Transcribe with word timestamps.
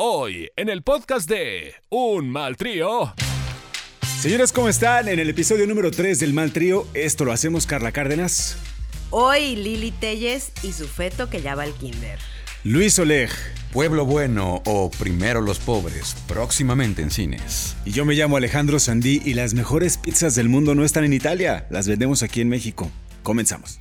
Hoy, 0.00 0.48
en 0.54 0.68
el 0.68 0.82
podcast 0.82 1.28
de 1.28 1.74
Un 1.88 2.30
Mal 2.30 2.56
Trío. 2.56 3.12
Señores, 4.20 4.52
¿cómo 4.52 4.68
están? 4.68 5.08
En 5.08 5.18
el 5.18 5.28
episodio 5.28 5.66
número 5.66 5.90
3 5.90 6.20
del 6.20 6.32
Mal 6.34 6.52
Trío, 6.52 6.86
esto 6.94 7.24
lo 7.24 7.32
hacemos 7.32 7.66
Carla 7.66 7.90
Cárdenas. 7.90 8.56
Hoy 9.10 9.56
Lili 9.56 9.90
Telles 9.90 10.52
y 10.62 10.72
su 10.72 10.86
feto 10.86 11.28
que 11.28 11.42
ya 11.42 11.56
va 11.56 11.64
al 11.64 11.72
kinder. 11.72 12.20
Luis 12.62 12.96
Oleg. 13.00 13.28
Pueblo 13.72 14.06
Bueno 14.06 14.62
o 14.66 14.88
Primero 14.88 15.40
los 15.40 15.58
Pobres, 15.58 16.14
próximamente 16.28 17.02
en 17.02 17.10
cines. 17.10 17.74
Y 17.84 17.90
yo 17.90 18.04
me 18.04 18.14
llamo 18.14 18.36
Alejandro 18.36 18.78
Sandí 18.78 19.20
y 19.24 19.34
las 19.34 19.54
mejores 19.54 19.98
pizzas 19.98 20.36
del 20.36 20.48
mundo 20.48 20.76
no 20.76 20.84
están 20.84 21.02
en 21.02 21.12
Italia, 21.12 21.66
las 21.70 21.88
vendemos 21.88 22.22
aquí 22.22 22.40
en 22.40 22.48
México. 22.48 22.88
Comenzamos. 23.24 23.80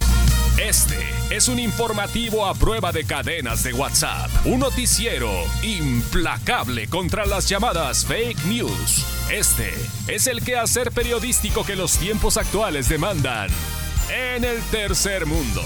Este 0.57 0.97
es 1.29 1.49
un 1.49 1.59
informativo 1.59 2.47
a 2.47 2.55
prueba 2.55 2.91
de 2.91 3.05
cadenas 3.05 3.61
de 3.61 3.73
WhatsApp. 3.73 4.27
Un 4.43 4.59
noticiero 4.59 5.29
implacable 5.61 6.87
contra 6.87 7.27
las 7.27 7.47
llamadas 7.47 8.05
fake 8.05 8.43
news. 8.45 9.05
Este 9.29 9.71
es 10.07 10.25
el 10.25 10.41
quehacer 10.41 10.91
periodístico 10.91 11.63
que 11.63 11.75
los 11.75 11.97
tiempos 11.99 12.37
actuales 12.37 12.89
demandan. 12.89 13.49
En 14.09 14.43
el 14.43 14.59
tercer 14.71 15.27
mundo. 15.27 15.61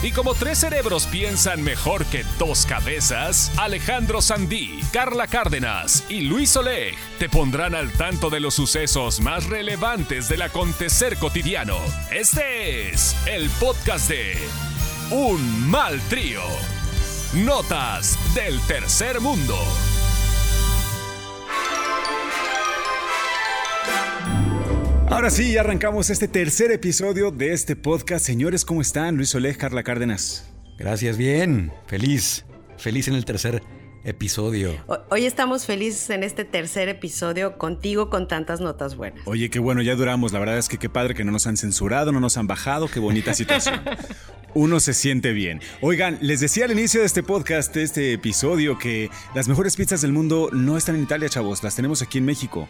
Y 0.00 0.12
como 0.12 0.34
tres 0.34 0.58
cerebros 0.58 1.06
piensan 1.06 1.62
mejor 1.62 2.04
que 2.06 2.24
dos 2.38 2.66
cabezas, 2.66 3.50
Alejandro 3.56 4.22
Sandí, 4.22 4.78
Carla 4.92 5.26
Cárdenas 5.26 6.04
y 6.08 6.20
Luis 6.20 6.56
Oleg 6.56 6.94
te 7.18 7.28
pondrán 7.28 7.74
al 7.74 7.90
tanto 7.92 8.30
de 8.30 8.38
los 8.38 8.54
sucesos 8.54 9.18
más 9.20 9.46
relevantes 9.46 10.28
del 10.28 10.42
acontecer 10.42 11.16
cotidiano. 11.16 11.78
Este 12.12 12.90
es 12.90 13.16
el 13.26 13.50
podcast 13.58 14.08
de 14.08 14.38
Un 15.10 15.68
Mal 15.68 16.00
Trío. 16.02 16.42
Notas 17.34 18.16
del 18.34 18.60
Tercer 18.60 19.20
Mundo. 19.20 19.58
Ahora 25.18 25.30
sí, 25.30 25.54
ya 25.54 25.62
arrancamos 25.62 26.10
este 26.10 26.28
tercer 26.28 26.70
episodio 26.70 27.32
de 27.32 27.52
este 27.52 27.74
podcast. 27.74 28.24
Señores, 28.24 28.64
¿cómo 28.64 28.80
están? 28.80 29.16
Luis 29.16 29.34
Oleg, 29.34 29.56
Carla 29.56 29.82
Cárdenas. 29.82 30.48
Gracias, 30.78 31.16
bien. 31.18 31.72
Feliz. 31.88 32.44
Feliz 32.76 33.08
en 33.08 33.14
el 33.14 33.24
tercer 33.24 33.60
episodio. 34.04 34.76
Hoy 35.10 35.26
estamos 35.26 35.66
felices 35.66 36.08
en 36.10 36.22
este 36.22 36.44
tercer 36.44 36.88
episodio 36.88 37.58
contigo 37.58 38.10
con 38.10 38.28
tantas 38.28 38.60
notas 38.60 38.94
buenas. 38.94 39.26
Oye, 39.26 39.50
qué 39.50 39.58
bueno, 39.58 39.82
ya 39.82 39.96
duramos. 39.96 40.30
La 40.30 40.38
verdad 40.38 40.56
es 40.56 40.68
que 40.68 40.78
qué 40.78 40.88
padre 40.88 41.16
que 41.16 41.24
no 41.24 41.32
nos 41.32 41.48
han 41.48 41.56
censurado, 41.56 42.12
no 42.12 42.20
nos 42.20 42.36
han 42.36 42.46
bajado. 42.46 42.86
Qué 42.86 43.00
bonita 43.00 43.34
situación. 43.34 43.80
Uno 44.54 44.78
se 44.78 44.94
siente 44.94 45.32
bien. 45.32 45.60
Oigan, 45.80 46.18
les 46.20 46.38
decía 46.38 46.66
al 46.66 46.70
inicio 46.70 47.00
de 47.00 47.06
este 47.06 47.24
podcast, 47.24 47.74
de 47.74 47.82
este 47.82 48.12
episodio, 48.12 48.78
que 48.78 49.10
las 49.34 49.48
mejores 49.48 49.74
pizzas 49.74 50.00
del 50.00 50.12
mundo 50.12 50.48
no 50.52 50.76
están 50.76 50.94
en 50.94 51.02
Italia, 51.02 51.28
chavos. 51.28 51.64
Las 51.64 51.74
tenemos 51.74 52.02
aquí 52.02 52.18
en 52.18 52.24
México. 52.24 52.68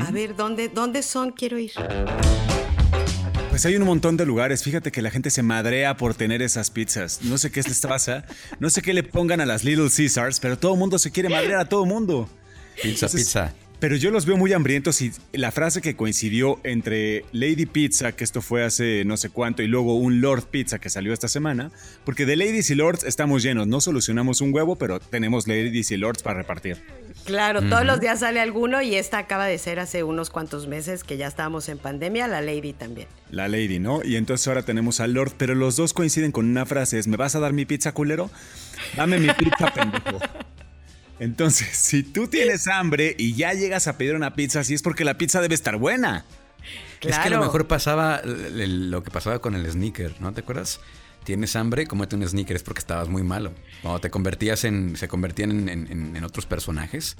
A 0.00 0.10
ver, 0.10 0.36
¿dónde, 0.36 0.68
¿dónde 0.68 1.02
son? 1.02 1.32
Quiero 1.32 1.58
ir. 1.58 1.72
Pues 3.50 3.66
hay 3.66 3.76
un 3.76 3.84
montón 3.84 4.16
de 4.16 4.24
lugares. 4.24 4.62
Fíjate 4.62 4.92
que 4.92 5.02
la 5.02 5.10
gente 5.10 5.28
se 5.30 5.42
madrea 5.42 5.96
por 5.96 6.14
tener 6.14 6.40
esas 6.40 6.70
pizzas. 6.70 7.20
No 7.22 7.36
sé 7.36 7.50
qué 7.50 7.62
les 7.62 7.80
pasa. 7.80 8.24
No 8.60 8.70
sé 8.70 8.80
qué 8.80 8.94
le 8.94 9.02
pongan 9.02 9.40
a 9.40 9.46
las 9.46 9.64
Little 9.64 9.90
Caesars, 9.94 10.38
pero 10.40 10.56
todo 10.56 10.74
el 10.74 10.78
mundo 10.78 10.98
se 10.98 11.10
quiere 11.10 11.28
madrear 11.28 11.60
a 11.60 11.64
todo 11.68 11.82
el 11.82 11.88
mundo. 11.88 12.28
Pizza, 12.80 13.08
pizza. 13.08 13.52
Pero 13.80 13.96
yo 13.96 14.10
los 14.10 14.26
veo 14.26 14.36
muy 14.36 14.52
hambrientos 14.52 15.00
y 15.00 15.10
la 15.32 15.50
frase 15.50 15.80
que 15.80 15.96
coincidió 15.96 16.60
entre 16.64 17.24
Lady 17.32 17.64
Pizza, 17.64 18.12
que 18.12 18.24
esto 18.24 18.42
fue 18.42 18.62
hace 18.62 19.06
no 19.06 19.16
sé 19.16 19.30
cuánto, 19.30 19.62
y 19.62 19.68
luego 19.68 19.96
un 19.96 20.20
Lord 20.20 20.44
Pizza 20.50 20.78
que 20.78 20.90
salió 20.90 21.14
esta 21.14 21.28
semana, 21.28 21.72
porque 22.04 22.26
de 22.26 22.36
Ladies 22.36 22.68
y 22.68 22.74
Lords 22.74 23.04
estamos 23.04 23.42
llenos, 23.42 23.66
no 23.66 23.80
solucionamos 23.80 24.42
un 24.42 24.54
huevo, 24.54 24.76
pero 24.76 25.00
tenemos 25.00 25.48
Ladies 25.48 25.90
y 25.92 25.96
Lords 25.96 26.22
para 26.22 26.40
repartir. 26.40 26.76
Claro, 27.24 27.62
todos 27.62 27.84
los 27.84 28.00
días 28.00 28.20
sale 28.20 28.40
alguno 28.40 28.82
y 28.82 28.94
esta 28.94 29.18
acaba 29.18 29.46
de 29.46 29.58
ser 29.58 29.78
hace 29.78 30.02
unos 30.02 30.30
cuantos 30.30 30.66
meses 30.66 31.04
que 31.04 31.16
ya 31.16 31.26
estábamos 31.26 31.68
en 31.68 31.78
pandemia, 31.78 32.26
la 32.26 32.40
Lady 32.40 32.72
también. 32.72 33.08
La 33.30 33.48
Lady, 33.48 33.78
¿no? 33.78 34.02
Y 34.04 34.16
entonces 34.16 34.48
ahora 34.48 34.62
tenemos 34.62 35.00
al 35.00 35.12
Lord, 35.12 35.34
pero 35.36 35.54
los 35.54 35.76
dos 35.76 35.92
coinciden 35.92 36.32
con 36.32 36.46
una 36.46 36.66
frase, 36.66 36.98
es, 36.98 37.06
¿me 37.06 37.16
vas 37.16 37.34
a 37.34 37.40
dar 37.40 37.52
mi 37.52 37.66
pizza 37.66 37.92
culero? 37.92 38.30
Dame 38.96 39.18
mi 39.18 39.28
pizza 39.34 39.70
pendejo. 39.74 40.18
Entonces, 41.18 41.68
si 41.76 42.02
tú 42.02 42.28
tienes 42.28 42.66
hambre 42.66 43.14
y 43.18 43.34
ya 43.34 43.52
llegas 43.52 43.86
a 43.86 43.98
pedir 43.98 44.14
una 44.14 44.34
pizza, 44.34 44.64
sí 44.64 44.74
es 44.74 44.82
porque 44.82 45.04
la 45.04 45.18
pizza 45.18 45.40
debe 45.40 45.54
estar 45.54 45.76
buena. 45.76 46.24
Es 47.00 47.18
que 47.18 47.28
a 47.28 47.30
lo 47.30 47.40
mejor 47.40 47.66
pasaba 47.66 48.22
lo 48.24 49.02
que 49.02 49.10
pasaba 49.10 49.38
con 49.38 49.54
el 49.54 49.70
sneaker, 49.70 50.20
¿no? 50.20 50.32
¿Te 50.32 50.40
acuerdas? 50.40 50.80
Tienes 51.24 51.54
hambre, 51.56 51.86
cómete 51.86 52.16
un 52.16 52.26
sneaker, 52.26 52.56
es 52.56 52.62
porque 52.62 52.80
estabas 52.80 53.08
muy 53.08 53.22
malo. 53.22 53.52
Cuando 53.82 54.00
te 54.00 54.10
convertías 54.10 54.64
en. 54.64 54.96
se 54.96 55.08
convertían 55.08 55.68
en, 55.68 56.16
en 56.16 56.24
otros 56.24 56.46
personajes, 56.46 57.16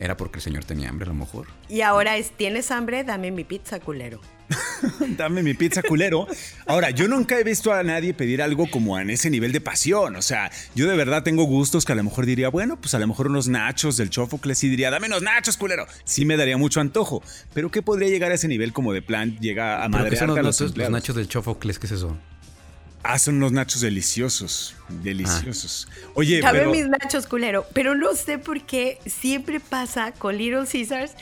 era 0.00 0.16
porque 0.16 0.38
el 0.38 0.42
señor 0.42 0.64
tenía 0.64 0.88
hambre 0.88 1.04
a 1.04 1.08
lo 1.08 1.14
mejor. 1.14 1.46
Y 1.68 1.82
ahora 1.82 2.16
es, 2.16 2.30
¿tienes 2.30 2.70
hambre? 2.70 3.04
Dame 3.04 3.30
mi 3.30 3.44
pizza, 3.44 3.80
culero. 3.80 4.18
Dame 5.18 5.42
mi 5.42 5.52
pizza 5.52 5.82
culero. 5.82 6.26
Ahora, 6.66 6.88
yo 6.88 7.06
nunca 7.06 7.38
he 7.38 7.44
visto 7.44 7.70
a 7.70 7.82
nadie 7.82 8.14
pedir 8.14 8.40
algo 8.40 8.66
como 8.70 8.98
en 8.98 9.10
ese 9.10 9.28
nivel 9.28 9.52
de 9.52 9.60
pasión. 9.60 10.16
O 10.16 10.22
sea, 10.22 10.50
yo 10.74 10.88
de 10.88 10.96
verdad 10.96 11.22
tengo 11.22 11.44
gustos 11.44 11.84
que 11.84 11.92
a 11.92 11.94
lo 11.94 12.02
mejor 12.02 12.24
diría, 12.24 12.48
bueno, 12.48 12.80
pues 12.80 12.94
a 12.94 12.98
lo 12.98 13.06
mejor 13.06 13.26
unos 13.26 13.46
nachos 13.48 13.98
del 13.98 14.08
Chofocles 14.08 14.64
y 14.64 14.70
diría, 14.70 14.90
dame 14.90 15.06
unos 15.06 15.20
nachos, 15.20 15.58
culero. 15.58 15.86
Sí 16.04 16.24
me 16.24 16.38
daría 16.38 16.56
mucho 16.56 16.80
antojo. 16.80 17.22
Pero 17.52 17.70
¿qué 17.70 17.82
podría 17.82 18.08
llegar 18.08 18.32
a 18.32 18.36
ese 18.36 18.48
nivel 18.48 18.72
como 18.72 18.94
de 18.94 19.02
plan 19.02 19.38
llega 19.38 19.84
a 19.84 19.88
los, 19.88 20.60
los, 20.60 20.76
los 20.78 20.90
nachos 20.90 21.14
del 21.14 21.28
Chofocles? 21.28 21.78
¿Qué 21.78 21.86
es 21.86 21.92
eso? 21.92 22.16
Son 23.18 23.36
unos 23.36 23.52
nachos 23.52 23.80
deliciosos. 23.80 24.74
Deliciosos. 24.88 25.88
Oye, 26.14 26.40
Dame 26.40 26.66
mis 26.66 26.88
nachos, 26.88 27.26
culero. 27.26 27.66
Pero 27.72 27.94
no 27.94 28.14
sé 28.14 28.38
por 28.38 28.64
qué 28.64 28.98
siempre 29.06 29.60
pasa 29.60 30.12
con 30.12 30.36
Little 30.36 30.64
Caesars. 30.70 31.12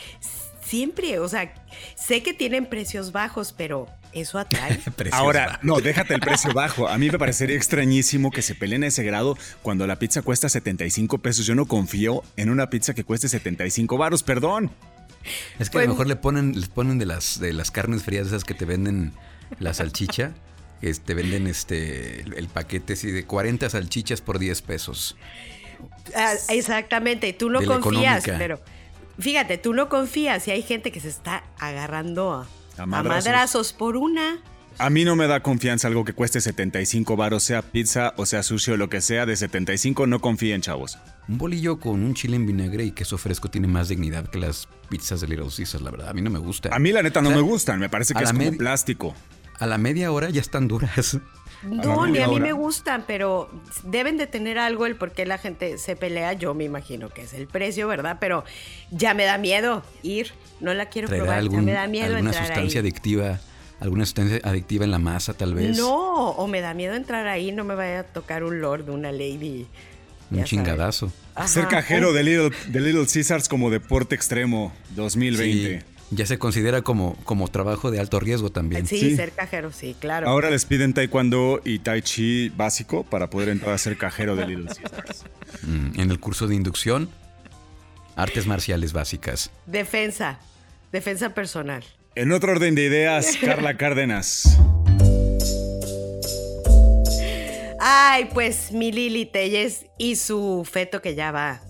Siempre. 0.62 1.19
O 1.19 1.28
sea, 1.28 1.55
sé 1.97 2.22
que 2.22 2.34
tienen 2.34 2.67
precios 2.67 3.12
bajos, 3.12 3.55
pero 3.56 3.88
eso 4.12 4.38
atrae. 4.38 4.81
Ahora, 5.12 5.61
no, 5.62 5.81
déjate 5.81 6.15
el 6.15 6.21
precio 6.21 6.53
bajo. 6.53 6.88
A 6.88 6.99
mí 6.99 7.11
me 7.11 7.19
parecería 7.19 7.56
extrañísimo 7.56 8.31
que 8.31 8.43
se 8.43 8.55
peleen 8.55 8.84
a 8.84 8.88
ese 8.88 9.03
grado 9.03 9.37
cuando 9.62 9.87
la 9.87 9.99
pizza 9.99 10.22
cuesta 10.22 10.49
75 10.49 11.19
pesos. 11.19 11.47
Yo 11.47 11.55
no 11.55 11.67
confío 11.67 12.22
en 12.37 12.50
una 12.50 12.71
pizza 12.71 12.94
que 12.94 13.05
cueste 13.05 13.28
75 13.28 13.97
varos, 13.97 14.22
perdón. 14.22 14.71
Es 15.59 15.71
que 15.71 15.78
a 15.78 15.83
lo 15.83 15.88
mejor 15.88 16.06
le 16.06 16.17
ponen, 16.17 16.55
les 16.55 16.69
ponen 16.69 16.99
de 16.99 17.06
las, 17.06 17.41
de 17.41 17.53
las 17.53 17.71
carnes 17.71 18.03
frías 18.03 18.28
esas 18.28 18.44
que 18.44 18.55
te 18.55 18.65
venden 18.65 19.12
la 19.59 19.75
salchicha. 19.75 20.33
Que 20.81 20.93
te 20.94 21.15
venden 21.15 21.47
este 21.47 22.21
el, 22.21 22.49
paquete 22.49 22.94
así 22.94 23.11
de 23.11 23.25
40 23.25 23.71
salchichas 23.71 24.21
por 24.21 24.39
10 24.39 24.62
pesos. 24.62 25.16
Ah, 26.15 26.34
exactamente, 26.49 27.33
tú 27.33 27.50
no 27.50 27.65
confías, 27.65 28.25
pero 28.25 28.61
fíjate, 29.19 29.59
tú 29.59 29.75
no 29.75 29.88
confías 29.88 30.47
y 30.49 30.53
hay 30.53 30.62
gente 30.62 30.91
que 30.91 31.00
se 31.00 31.09
está 31.09 31.44
agarrando 31.59 32.33
a, 32.33 32.49
a, 32.83 32.87
madrazos. 32.87 33.27
a 33.27 33.31
madrazos 33.31 33.72
por 33.72 33.97
una. 33.97 34.41
A 34.81 34.91
mí 34.91 35.05
no 35.05 35.17
me 35.17 35.27
da 35.27 35.41
confianza 35.41 35.88
algo 35.88 36.05
que 36.05 36.12
cueste 36.12 36.41
75 36.41 37.17
baros, 37.17 37.43
sea 37.43 37.62
pizza 37.62 38.15
o 38.17 38.27
sea 38.27 38.44
sushi 38.44 38.71
o 38.72 38.77
lo 38.77 38.88
que 38.88 39.00
sea, 39.00 39.27
de 39.27 39.34
75 39.34 40.06
no 40.06 40.21
confíen, 40.21 40.61
chavos. 40.61 40.99
Un 41.28 41.37
bolillo 41.37 41.81
con 41.81 42.05
un 42.05 42.15
chile 42.15 42.37
en 42.37 42.47
vinagre 42.47 42.84
y 42.84 42.93
queso 42.93 43.19
fresco 43.19 43.50
tiene 43.50 43.67
más 43.67 43.88
dignidad 43.88 44.31
que 44.31 44.38
las 44.38 44.69
pizzas 44.88 45.21
de 45.21 45.27
Little 45.27 45.49
Caesars, 45.55 45.83
la 45.83 45.91
verdad. 45.91 46.09
A 46.11 46.15
mí 46.15 46.22
no 46.22 46.31
me 46.31 46.38
gusta. 46.38 46.69
A 46.72 46.78
mí 46.78 46.93
la 46.93 47.03
neta 47.03 47.21
no 47.21 47.31
o 47.31 47.33
sea, 47.33 47.43
me 47.43 47.49
gustan, 47.49 47.81
me 47.81 47.88
parece 47.88 48.15
que 48.15 48.22
es 48.22 48.33
como 48.33 48.53
plástico. 48.56 49.17
A 49.58 49.66
la 49.66 49.78
media 49.78 50.12
hora 50.12 50.30
ya 50.30 50.41
están 50.41 50.69
duras. 50.69 51.19
No, 51.62 52.06
ni 52.06 52.19
a 52.20 52.28
mí 52.28 52.38
me 52.38 52.52
gustan, 52.52 53.04
pero 53.06 53.50
deben 53.82 54.16
de 54.16 54.26
tener 54.26 54.58
algo 54.58 54.86
el 54.86 54.94
por 54.94 55.10
qué 55.10 55.26
la 55.26 55.38
gente 55.38 55.78
se 55.78 55.96
pelea. 55.96 56.32
Yo 56.32 56.54
me 56.54 56.64
imagino 56.64 57.08
que 57.08 57.22
es 57.22 57.34
el 57.34 57.48
precio, 57.48 57.88
¿verdad? 57.88 58.19
Pero 58.20 58.44
ya 58.91 59.14
me 59.14 59.24
da 59.24 59.38
miedo 59.38 59.82
ir. 60.02 60.32
No 60.60 60.72
la 60.74 60.86
quiero 60.86 61.08
probar. 61.08 61.38
Algún, 61.38 61.60
ya 61.60 61.62
me 61.62 61.72
da 61.72 61.86
miedo 61.88 62.14
alguna 62.14 62.30
entrar 62.30 62.46
sustancia 62.46 62.80
ahí. 62.80 62.86
adictiva, 62.86 63.41
alguna 63.80 64.04
sustancia 64.04 64.41
adictiva 64.44 64.84
en 64.84 64.92
la 64.92 65.00
masa, 65.00 65.34
tal 65.34 65.54
vez. 65.54 65.76
No, 65.76 66.30
o 66.30 66.46
me 66.46 66.60
da 66.60 66.75
miedo 66.75 66.94
entrar 66.94 67.26
ahí, 67.26 67.50
no 67.50 67.64
me 67.64 67.75
vaya 67.75 68.00
a 68.00 68.04
tocar 68.04 68.44
un 68.44 68.60
lord, 68.60 68.88
una 68.88 69.10
lady. 69.10 69.66
Un 70.30 70.44
chingadazo. 70.44 71.10
Ser 71.46 71.66
cajero 71.69 72.12
de 72.12 72.22
Little, 72.22 72.50
de 72.69 72.80
Little 72.80 73.06
Caesars 73.12 73.49
como 73.49 73.70
deporte 73.70 74.14
extremo 74.14 74.72
2020. 74.90 75.81
Sí. 75.81 75.98
Ya 76.10 76.25
se 76.25 76.38
considera 76.38 76.82
como, 76.82 77.16
como 77.25 77.49
trabajo 77.49 77.90
de 77.90 78.00
alto 78.00 78.19
riesgo 78.19 78.50
también. 78.50 78.87
Sí, 78.87 78.99
sí, 78.99 79.16
ser 79.16 79.32
cajero, 79.32 79.72
sí, 79.72 79.94
claro. 79.99 80.28
Ahora 80.28 80.49
les 80.50 80.64
piden 80.64 80.94
taekwondo 80.94 81.60
y 81.64 81.81
tai 81.81 82.00
chi 82.00 82.49
básico 82.49 83.05
para 83.05 83.28
poder 83.28 83.50
entrar 83.50 83.75
a 83.75 83.78
ser 83.78 83.99
cajero 83.99 84.34
de 84.34 84.46
Little 84.46 84.66
Caesars. 84.75 85.25
Mm, 85.62 86.00
en 86.00 86.10
el 86.10 86.19
curso 86.19 86.46
de 86.46 86.55
inducción, 86.55 87.10
artes 88.16 88.46
marciales 88.46 88.94
básicas. 88.94 89.50
Defensa, 89.66 90.38
defensa 90.93 91.34
personal. 91.34 91.84
En 92.14 92.32
otro 92.32 92.52
orden 92.52 92.75
de 92.75 92.84
ideas, 92.84 93.37
Carla 93.44 93.76
Cárdenas. 93.76 94.58
Ay, 97.81 98.28
pues 98.32 98.72
mi 98.72 98.93
Lili 98.93 99.26
Telles 99.26 99.87
y 99.99 100.16
su 100.16 100.66
feto 100.69 101.00
que 101.00 101.14
ya 101.14 101.32
va 101.32 101.61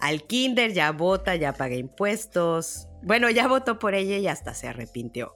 al 0.00 0.22
kinder, 0.22 0.72
ya 0.72 0.92
vota, 0.92 1.36
ya 1.36 1.52
paga 1.52 1.74
impuestos. 1.74 2.86
Bueno, 3.02 3.30
ya 3.30 3.48
votó 3.48 3.78
por 3.78 3.94
ella 3.94 4.18
y 4.18 4.26
hasta 4.26 4.54
se 4.54 4.68
arrepintió. 4.68 5.34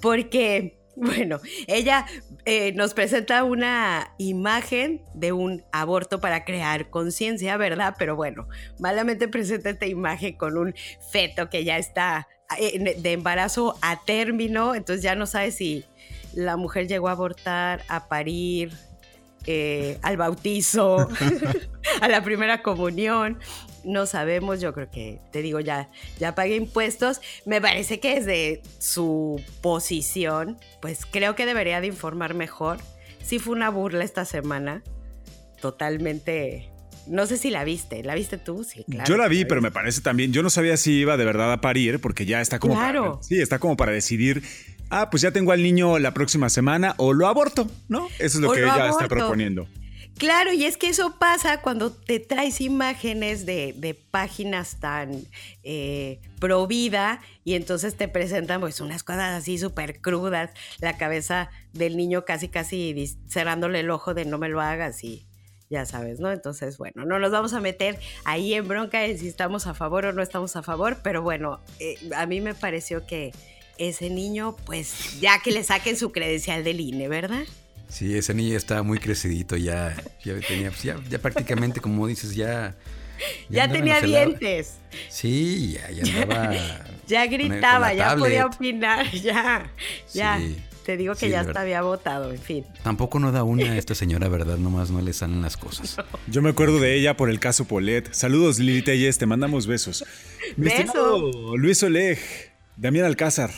Porque 0.00 0.78
Bueno, 0.96 1.40
ella 1.66 2.06
eh, 2.44 2.72
nos 2.74 2.94
presenta 2.94 3.42
una 3.42 4.14
imagen 4.18 5.02
de 5.12 5.32
un 5.32 5.64
aborto 5.72 6.20
para 6.20 6.44
crear 6.44 6.88
conciencia, 6.88 7.56
¿verdad? 7.56 7.96
Pero 7.98 8.14
bueno, 8.14 8.48
malamente 8.78 9.26
presenta 9.26 9.70
esta 9.70 9.86
imagen 9.86 10.36
con 10.36 10.56
un 10.56 10.74
feto 11.10 11.50
que 11.50 11.64
ya 11.64 11.78
está 11.78 12.28
eh, 12.60 12.96
de 12.96 13.12
embarazo 13.12 13.76
a 13.82 14.04
término, 14.04 14.76
entonces 14.76 15.02
ya 15.02 15.16
no 15.16 15.26
sabe 15.26 15.50
si 15.50 15.84
la 16.32 16.56
mujer 16.56 16.86
llegó 16.86 17.08
a 17.08 17.12
abortar, 17.12 17.82
a 17.88 18.06
parir, 18.06 18.72
eh, 19.46 19.98
al 20.02 20.16
bautizo, 20.16 21.08
a 22.00 22.08
la 22.08 22.22
primera 22.22 22.62
comunión. 22.62 23.38
No 23.84 24.06
sabemos, 24.06 24.60
yo 24.60 24.72
creo 24.72 24.90
que, 24.90 25.20
te 25.32 25.42
digo, 25.42 25.60
ya, 25.60 25.90
ya 26.18 26.34
pagué 26.34 26.56
impuestos. 26.56 27.20
Me 27.46 27.60
parece 27.60 28.00
que 28.00 28.20
desde 28.20 28.62
su 28.78 29.42
posición, 29.60 30.58
pues 30.80 31.06
creo 31.06 31.34
que 31.34 31.46
debería 31.46 31.80
de 31.80 31.88
informar 31.88 32.34
mejor. 32.34 32.78
Sí 33.22 33.38
fue 33.38 33.54
una 33.54 33.70
burla 33.70 34.04
esta 34.04 34.24
semana, 34.24 34.82
totalmente 35.60 36.70
no 37.06 37.26
sé 37.26 37.36
si 37.36 37.50
la 37.50 37.64
viste. 37.64 38.02
¿La 38.02 38.14
viste 38.14 38.38
tú? 38.38 38.64
Sí, 38.64 38.82
claro. 38.84 39.06
Yo 39.06 39.18
la 39.18 39.28
vi, 39.28 39.44
pero 39.44 39.60
me 39.60 39.70
parece 39.70 40.00
también. 40.00 40.32
Yo 40.32 40.42
no 40.42 40.48
sabía 40.48 40.78
si 40.78 40.92
iba 41.00 41.18
de 41.18 41.26
verdad 41.26 41.52
a 41.52 41.60
parir, 41.60 42.00
porque 42.00 42.24
ya 42.24 42.40
está 42.40 42.58
como. 42.58 42.74
Claro. 42.74 43.20
sí, 43.22 43.42
está 43.42 43.58
como 43.58 43.76
para 43.76 43.92
decidir 43.92 44.42
ah, 44.90 45.10
pues 45.10 45.22
ya 45.22 45.32
tengo 45.32 45.52
al 45.52 45.62
niño 45.62 45.98
la 45.98 46.14
próxima 46.14 46.48
semana 46.48 46.94
o 46.98 47.12
lo 47.12 47.26
aborto, 47.26 47.68
¿no? 47.88 48.08
Eso 48.18 48.38
es 48.38 48.40
lo 48.40 48.52
que 48.52 48.60
ella 48.60 48.88
está 48.88 49.08
proponiendo. 49.08 49.66
Claro, 50.18 50.52
y 50.52 50.64
es 50.64 50.76
que 50.76 50.88
eso 50.88 51.16
pasa 51.18 51.60
cuando 51.60 51.90
te 51.90 52.20
traes 52.20 52.60
imágenes 52.60 53.46
de, 53.46 53.98
páginas 54.10 54.78
tan 54.78 55.24
eh, 55.64 56.20
y 57.44 57.54
entonces 57.54 57.96
te 57.96 58.06
presentan 58.06 58.60
pues 58.60 58.80
unas 58.80 59.02
cosas 59.02 59.40
así 59.40 59.58
súper 59.58 60.00
crudas, 60.00 60.50
la 60.78 60.96
cabeza 60.98 61.50
del 61.72 61.96
niño 61.96 62.24
casi 62.24 62.48
casi 62.48 63.16
cerrándole 63.28 63.80
el 63.80 63.90
ojo 63.90 64.14
de 64.14 64.24
no 64.24 64.38
me 64.38 64.48
lo 64.48 64.60
hagas 64.60 65.02
y 65.02 65.26
ya 65.70 65.86
sabes, 65.86 66.20
¿no? 66.20 66.30
Entonces, 66.30 66.78
bueno, 66.78 67.04
no 67.04 67.18
nos 67.18 67.32
vamos 67.32 67.54
a 67.54 67.60
meter 67.60 67.98
ahí 68.24 68.54
en 68.54 68.68
bronca 68.68 69.00
de 69.00 69.16
si 69.16 69.26
estamos 69.26 69.66
a 69.66 69.74
favor 69.74 70.04
o 70.06 70.12
no 70.12 70.22
estamos 70.22 70.54
a 70.54 70.62
favor, 70.62 70.98
pero 71.02 71.22
bueno, 71.22 71.60
eh, 71.80 71.98
a 72.14 72.26
mí 72.26 72.40
me 72.40 72.54
pareció 72.54 73.06
que 73.06 73.32
ese 73.78 74.10
niño, 74.10 74.54
pues 74.66 75.20
ya 75.20 75.40
que 75.40 75.50
le 75.50 75.64
saquen 75.64 75.96
su 75.96 76.12
credencial 76.12 76.62
del 76.62 76.80
INE, 76.80 77.08
¿verdad? 77.08 77.44
Sí, 77.88 78.16
ese 78.16 78.34
niño 78.34 78.56
estaba 78.56 78.82
muy 78.82 78.98
crecidito, 78.98 79.56
ya, 79.56 79.94
ya 80.24 80.38
tenía, 80.40 80.70
pues, 80.70 80.82
ya, 80.82 80.96
ya, 81.08 81.18
prácticamente, 81.18 81.80
como 81.80 82.06
dices, 82.06 82.34
ya. 82.34 82.74
Ya, 83.48 83.70
tenía 83.70 84.00
dientes. 84.00 84.74
Sí, 85.08 85.74
ya, 85.74 85.90
ya 85.90 86.22
andaba. 86.22 86.54
ya 87.06 87.26
gritaba, 87.26 87.94
ya 87.94 88.16
podía 88.16 88.46
opinar, 88.46 89.10
ya, 89.12 89.70
ya. 90.12 90.40
Te 90.84 90.98
digo 90.98 91.14
que 91.14 91.30
ya 91.30 91.40
hasta 91.40 91.62
había 91.62 91.80
votado, 91.80 92.30
en 92.30 92.38
fin. 92.38 92.64
Tampoco 92.82 93.18
no 93.18 93.32
da 93.32 93.42
una 93.42 93.72
a 93.72 93.76
esta 93.78 93.94
señora, 93.94 94.28
¿verdad? 94.28 94.58
Nomás 94.58 94.90
no 94.90 95.00
le 95.00 95.14
salen 95.14 95.40
las 95.40 95.56
cosas. 95.56 95.96
Yo 96.26 96.42
me 96.42 96.50
acuerdo 96.50 96.78
de 96.78 96.94
ella 96.94 97.16
por 97.16 97.30
el 97.30 97.40
caso 97.40 97.64
Polet. 97.64 98.12
Saludos, 98.12 98.58
Lili 98.58 98.82
Telles, 98.82 99.16
te 99.16 99.24
mandamos 99.24 99.66
besos. 99.66 100.04
Besos. 100.56 101.34
Luis 101.56 101.82
Oleg. 101.82 102.18
Damián 102.76 103.06
Alcázar. 103.06 103.50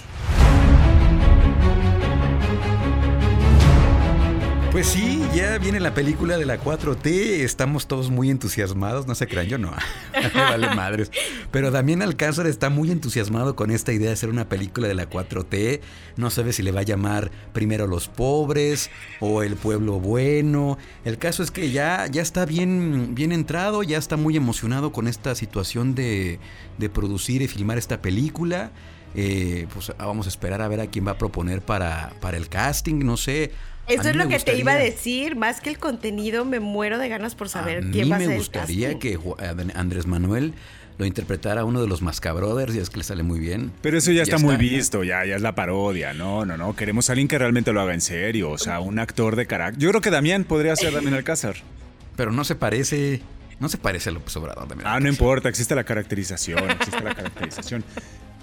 Pues 4.77 4.89
sí, 4.89 5.27
ya 5.35 5.57
viene 5.57 5.81
la 5.81 5.95
película 5.95 6.37
de 6.37 6.45
la 6.45 6.63
4T, 6.63 7.07
estamos 7.07 7.87
todos 7.87 8.11
muy 8.11 8.29
entusiasmados, 8.29 9.07
no 9.07 9.15
se 9.15 9.27
crean, 9.27 9.47
yo 9.47 9.57
no, 9.57 9.73
vale 10.35 10.69
madres. 10.75 11.11
Pero 11.51 11.71
Damián 11.71 12.03
Alcázar 12.03 12.47
está 12.47 12.69
muy 12.69 12.91
entusiasmado 12.91 13.57
con 13.57 13.71
esta 13.71 13.95
idea 13.95 14.09
de 14.09 14.13
hacer 14.13 14.29
una 14.29 14.51
película 14.51 14.87
de 14.87 14.93
la 14.93 15.09
4T, 15.09 15.81
no 16.19 16.29
sabe 16.29 16.53
si 16.53 16.63
le 16.63 16.73
va 16.73 16.81
a 16.81 16.83
llamar 16.83 17.31
primero 17.55 17.87
los 17.87 18.09
pobres 18.09 18.91
o 19.19 19.43
el 19.43 19.57
pueblo 19.57 19.99
bueno. 19.99 20.77
El 21.07 21.17
caso 21.17 21.43
es 21.43 21.51
que 21.51 21.71
ya, 21.71 22.07
ya 22.09 22.21
está 22.21 22.45
bien, 22.45 23.15
bien 23.15 23.33
entrado, 23.33 23.83
ya 23.83 23.97
está 23.97 24.19
muy 24.19 24.37
emocionado 24.37 24.93
con 24.93 25.09
esta 25.09 25.35
situación 25.35 25.95
de, 25.95 26.39
de 26.77 26.91
producir 26.91 27.41
y 27.41 27.49
filmar 27.49 27.79
esta 27.79 28.03
película. 28.03 28.73
Eh, 29.15 29.67
pues 29.73 29.89
ah, 29.97 30.05
vamos 30.05 30.27
a 30.27 30.29
esperar 30.29 30.61
a 30.61 30.69
ver 30.69 30.81
a 30.83 30.89
quién 30.89 31.07
va 31.07 31.13
a 31.13 31.19
proponer 31.19 31.63
para, 31.63 32.13
para 32.21 32.37
el 32.37 32.51
casting, 32.51 32.99
no 32.99 33.17
sé. 33.17 33.53
Eso 33.89 34.09
es 34.09 34.17
lo 34.17 34.29
que 34.29 34.39
te 34.39 34.57
iba 34.57 34.73
a 34.73 34.77
decir, 34.77 35.37
más 35.37 35.61
que 35.61 35.71
el 35.71 35.79
contenido, 35.79 36.45
me 36.45 36.61
muero 36.61 36.99
de 36.99 37.09
ganas 37.09 37.35
por 37.35 37.49
saber 37.49 37.85
quién 37.91 38.11
va 38.11 38.17
a 38.17 38.19
ser. 38.19 38.29
me 38.29 38.37
gustaría 38.37 38.99
que 38.99 39.19
Andrés 39.75 40.07
Manuel 40.07 40.55
lo 40.99 41.05
interpretara 41.05 41.65
uno 41.65 41.83
de 41.83 41.89
los 41.89 42.01
Mascabrothers 42.01 42.75
y 42.75 42.79
es 42.79 42.91
que 42.91 42.99
le 42.99 43.05
sale 43.05 43.23
muy 43.23 43.39
bien. 43.39 43.73
Pero 43.83 43.99
eso 43.99 44.13
ya, 44.13 44.23
está, 44.23 44.39
muy 44.39 44.57
visto, 44.57 45.05
ya, 45.05 45.25
ya 45.27 45.37
es 45.37 45.43
la 45.43 45.55
parodia. 45.55 46.15
No, 46.15 46.47
no, 46.47 46.57
no. 46.57 46.75
Queremos 46.75 47.11
a 47.11 47.13
alguien 47.13 47.29
que 47.29 47.39
realmente 47.39 47.73
lo 47.73 47.81
haga 47.81 47.93
en 47.93 48.01
serio. 48.01 48.51
O 48.51 48.59
sea, 48.59 48.81
un 48.81 48.99
actor 48.99 49.37
de 49.37 49.47
carácter. 49.47 49.83
Yo 49.83 49.91
creo 49.91 50.01
que 50.01 50.11
Damián 50.11 50.45
podría 50.45 50.75
ser 50.75 50.95
Damián 50.95 51.15
Alcázar. 51.15 51.57
Pero 52.17 52.33
no 52.33 52.45
se 52.45 52.55
parece. 52.55 53.21
No 53.61 53.69
se 53.69 53.79
parece 53.79 54.11
a 54.11 54.13
López 54.13 54.37
Obrador. 54.37 54.69
ah, 54.85 55.01
no 55.01 55.09
importa, 55.09 55.49
existe 55.49 55.75
la 55.75 55.85
caracterización. 55.85 56.71
Existe 56.71 57.01
la 57.03 57.15
caracterización. 57.15 57.85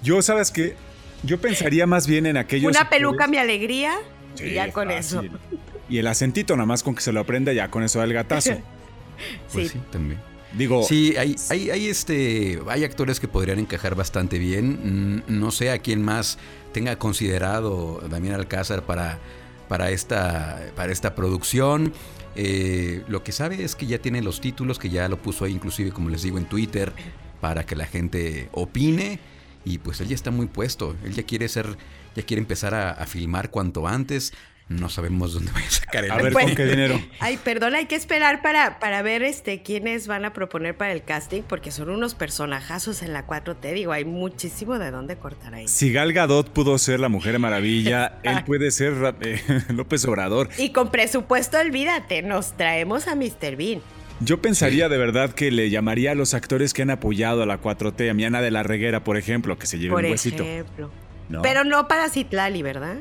Yo, 0.02 0.22
¿sabes 0.22 0.50
qué? 0.50 0.76
Yo 1.22 1.40
pensaría 1.40 1.86
más 1.86 2.06
bien 2.06 2.26
en 2.26 2.36
aquellos. 2.36 2.70
Una 2.70 2.88
peluca, 2.88 3.26
mi 3.26 3.38
alegría. 3.38 3.94
Y 4.38 4.54
ya 4.54 4.72
con 4.72 4.90
eso. 4.90 5.22
Y 5.88 5.98
el 5.98 6.06
acentito, 6.06 6.56
nada 6.56 6.66
más 6.66 6.82
con 6.82 6.94
que 6.94 7.02
se 7.02 7.12
lo 7.12 7.20
aprenda, 7.20 7.52
ya 7.52 7.70
con 7.70 7.82
eso 7.82 7.98
da 7.98 8.04
el 8.04 8.12
gatazo. 8.12 8.56
Pues 9.52 9.70
sí. 9.70 9.80
también. 9.92 10.18
Digo. 10.56 10.82
Sí, 10.82 11.14
hay, 11.16 11.36
hay, 11.50 11.70
hay, 11.70 11.86
este, 11.86 12.60
hay 12.68 12.82
actores 12.82 13.20
que 13.20 13.28
podrían 13.28 13.60
encajar 13.60 13.94
bastante 13.94 14.38
bien. 14.38 15.22
Mm, 15.28 15.38
no 15.38 15.52
sé 15.52 15.70
a 15.70 15.78
quién 15.78 16.02
más 16.02 16.38
tenga 16.72 16.96
considerado 16.98 18.00
Damián 18.10 18.34
Alcázar 18.34 18.82
para, 18.82 19.20
para, 19.68 19.90
esta, 19.90 20.60
para 20.74 20.92
esta 20.92 21.14
producción. 21.14 21.92
Eh, 22.36 23.02
lo 23.08 23.22
que 23.22 23.32
sabe 23.32 23.62
es 23.62 23.76
que 23.76 23.86
ya 23.86 23.98
tiene 23.98 24.22
los 24.22 24.40
títulos, 24.40 24.78
que 24.78 24.90
ya 24.90 25.08
lo 25.08 25.20
puso 25.20 25.44
ahí 25.44 25.52
inclusive, 25.52 25.90
como 25.90 26.08
les 26.08 26.22
digo, 26.22 26.38
en 26.38 26.46
Twitter, 26.46 26.92
para 27.40 27.64
que 27.66 27.76
la 27.76 27.86
gente 27.86 28.48
opine. 28.52 29.18
Y 29.64 29.78
pues 29.78 30.00
él 30.00 30.08
ya 30.08 30.14
está 30.14 30.30
muy 30.30 30.46
puesto, 30.46 30.94
él 31.04 31.14
ya 31.14 31.22
quiere 31.22 31.48
ser, 31.48 31.78
ya 32.14 32.22
quiere 32.22 32.40
empezar 32.40 32.74
a, 32.74 33.04
filmar 33.06 33.50
cuanto 33.50 33.86
antes. 33.86 34.32
No 34.66 34.88
sabemos 34.88 35.34
dónde 35.34 35.52
vaya 35.52 35.66
a 35.66 35.70
sacar 35.70 36.04
el 36.06 36.10
A 36.10 36.16
ver, 36.16 36.32
¿con 36.32 36.54
qué 36.54 36.64
dinero? 36.64 36.98
Ay, 37.20 37.36
perdón, 37.36 37.74
hay 37.74 37.84
que 37.84 37.96
esperar 37.96 38.40
para, 38.40 38.78
para 38.78 39.02
ver 39.02 39.22
este 39.22 39.62
quiénes 39.62 40.06
van 40.06 40.24
a 40.24 40.32
proponer 40.32 40.74
para 40.74 40.92
el 40.92 41.02
casting, 41.02 41.42
porque 41.42 41.70
son 41.70 41.90
unos 41.90 42.14
personajazos 42.14 43.02
en 43.02 43.12
la 43.12 43.26
4T. 43.26 43.74
Digo, 43.74 43.92
hay 43.92 44.06
muchísimo 44.06 44.78
de 44.78 44.90
dónde 44.90 45.16
cortar 45.16 45.54
ahí. 45.54 45.68
Si 45.68 45.92
Gal 45.92 46.14
Gadot 46.14 46.50
pudo 46.50 46.78
ser 46.78 46.98
la 46.98 47.10
Mujer 47.10 47.38
Maravilla, 47.38 48.18
él 48.22 48.42
puede 48.44 48.70
ser 48.70 48.94
eh, 49.20 49.42
López 49.68 50.02
Obrador. 50.06 50.48
Y 50.56 50.70
con 50.70 50.90
presupuesto, 50.90 51.58
olvídate, 51.58 52.22
nos 52.22 52.56
traemos 52.56 53.06
a 53.06 53.14
Mr. 53.16 53.56
Bean. 53.56 53.82
Yo 54.20 54.40
pensaría 54.40 54.88
de 54.88 54.96
verdad 54.96 55.32
que 55.34 55.50
le 55.50 55.68
llamaría 55.68 56.12
a 56.12 56.14
los 56.14 56.32
actores 56.32 56.72
que 56.72 56.82
han 56.82 56.90
apoyado 56.90 57.42
a 57.42 57.46
la 57.46 57.60
4T, 57.60 58.08
a 58.08 58.14
Miana 58.14 58.40
de 58.40 58.50
la 58.50 58.62
Reguera, 58.62 59.04
por 59.04 59.18
ejemplo, 59.18 59.58
que 59.58 59.66
se 59.66 59.78
lleve 59.78 59.94
un 59.94 60.04
huesito. 60.04 60.42
Ejemplo. 60.42 60.90
Pero 61.42 61.64
no 61.64 61.88
para 61.88 62.08
Citlali, 62.08 62.62
¿verdad? 62.62 62.96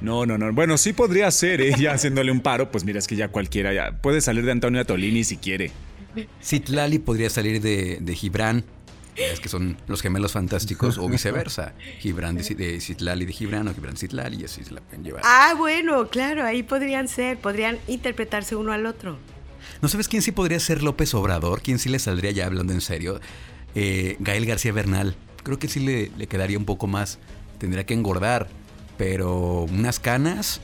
No, 0.00 0.26
no, 0.26 0.36
no. 0.36 0.52
Bueno, 0.52 0.76
sí 0.78 0.92
podría 0.92 1.30
ser, 1.30 1.60
ella 1.60 1.92
haciéndole 1.92 2.32
un 2.32 2.40
paro. 2.40 2.70
Pues 2.70 2.84
mira, 2.84 2.98
es 2.98 3.06
que 3.06 3.16
ya 3.16 3.28
cualquiera 3.28 3.72
ya 3.72 3.92
puede 3.92 4.20
salir 4.20 4.44
de 4.44 4.52
Antonio 4.52 4.80
Atolini 4.80 5.24
si 5.24 5.36
quiere. 5.36 5.70
Citlali 6.42 6.98
podría 6.98 7.30
salir 7.30 7.60
de, 7.60 7.98
de 8.00 8.14
Gibran. 8.14 8.64
Es 9.14 9.40
que 9.40 9.48
son 9.48 9.76
los 9.88 10.00
gemelos 10.00 10.32
fantásticos 10.32 10.96
o 10.98 11.08
viceversa. 11.08 11.74
Gibran 12.00 12.34
de, 12.34 12.42
de 12.54 12.80
Citlali 12.80 13.26
de 13.26 13.32
Gibran 13.32 13.68
o 13.68 13.74
Gibran 13.74 13.96
Citlali 13.96 14.40
y 14.40 14.44
así 14.44 14.64
se 14.64 14.72
la 14.72 14.80
pueden 14.80 15.04
llevar. 15.04 15.22
Ah, 15.24 15.54
bueno, 15.56 16.08
claro, 16.08 16.44
ahí 16.44 16.62
podrían 16.62 17.08
ser, 17.08 17.38
podrían 17.38 17.78
interpretarse 17.88 18.56
uno 18.56 18.72
al 18.72 18.86
otro. 18.86 19.18
¿No 19.82 19.88
sabes 19.88 20.08
quién 20.08 20.22
sí 20.22 20.32
podría 20.32 20.58
ser 20.60 20.82
López 20.82 21.14
Obrador? 21.14 21.60
¿Quién 21.60 21.78
sí 21.78 21.88
le 21.88 21.98
saldría 21.98 22.30
ya 22.30 22.46
hablando 22.46 22.72
en 22.72 22.80
serio? 22.80 23.20
Eh, 23.74 24.16
Gael 24.18 24.46
García 24.46 24.72
Bernal. 24.72 25.14
Creo 25.42 25.58
que 25.58 25.68
sí 25.68 25.80
le, 25.80 26.10
le, 26.16 26.26
quedaría 26.26 26.56
un 26.56 26.64
poco 26.64 26.86
más. 26.86 27.18
Tendría 27.62 27.86
que 27.86 27.94
engordar. 27.94 28.48
Pero 28.98 29.60
unas 29.70 30.00
canas, 30.00 30.60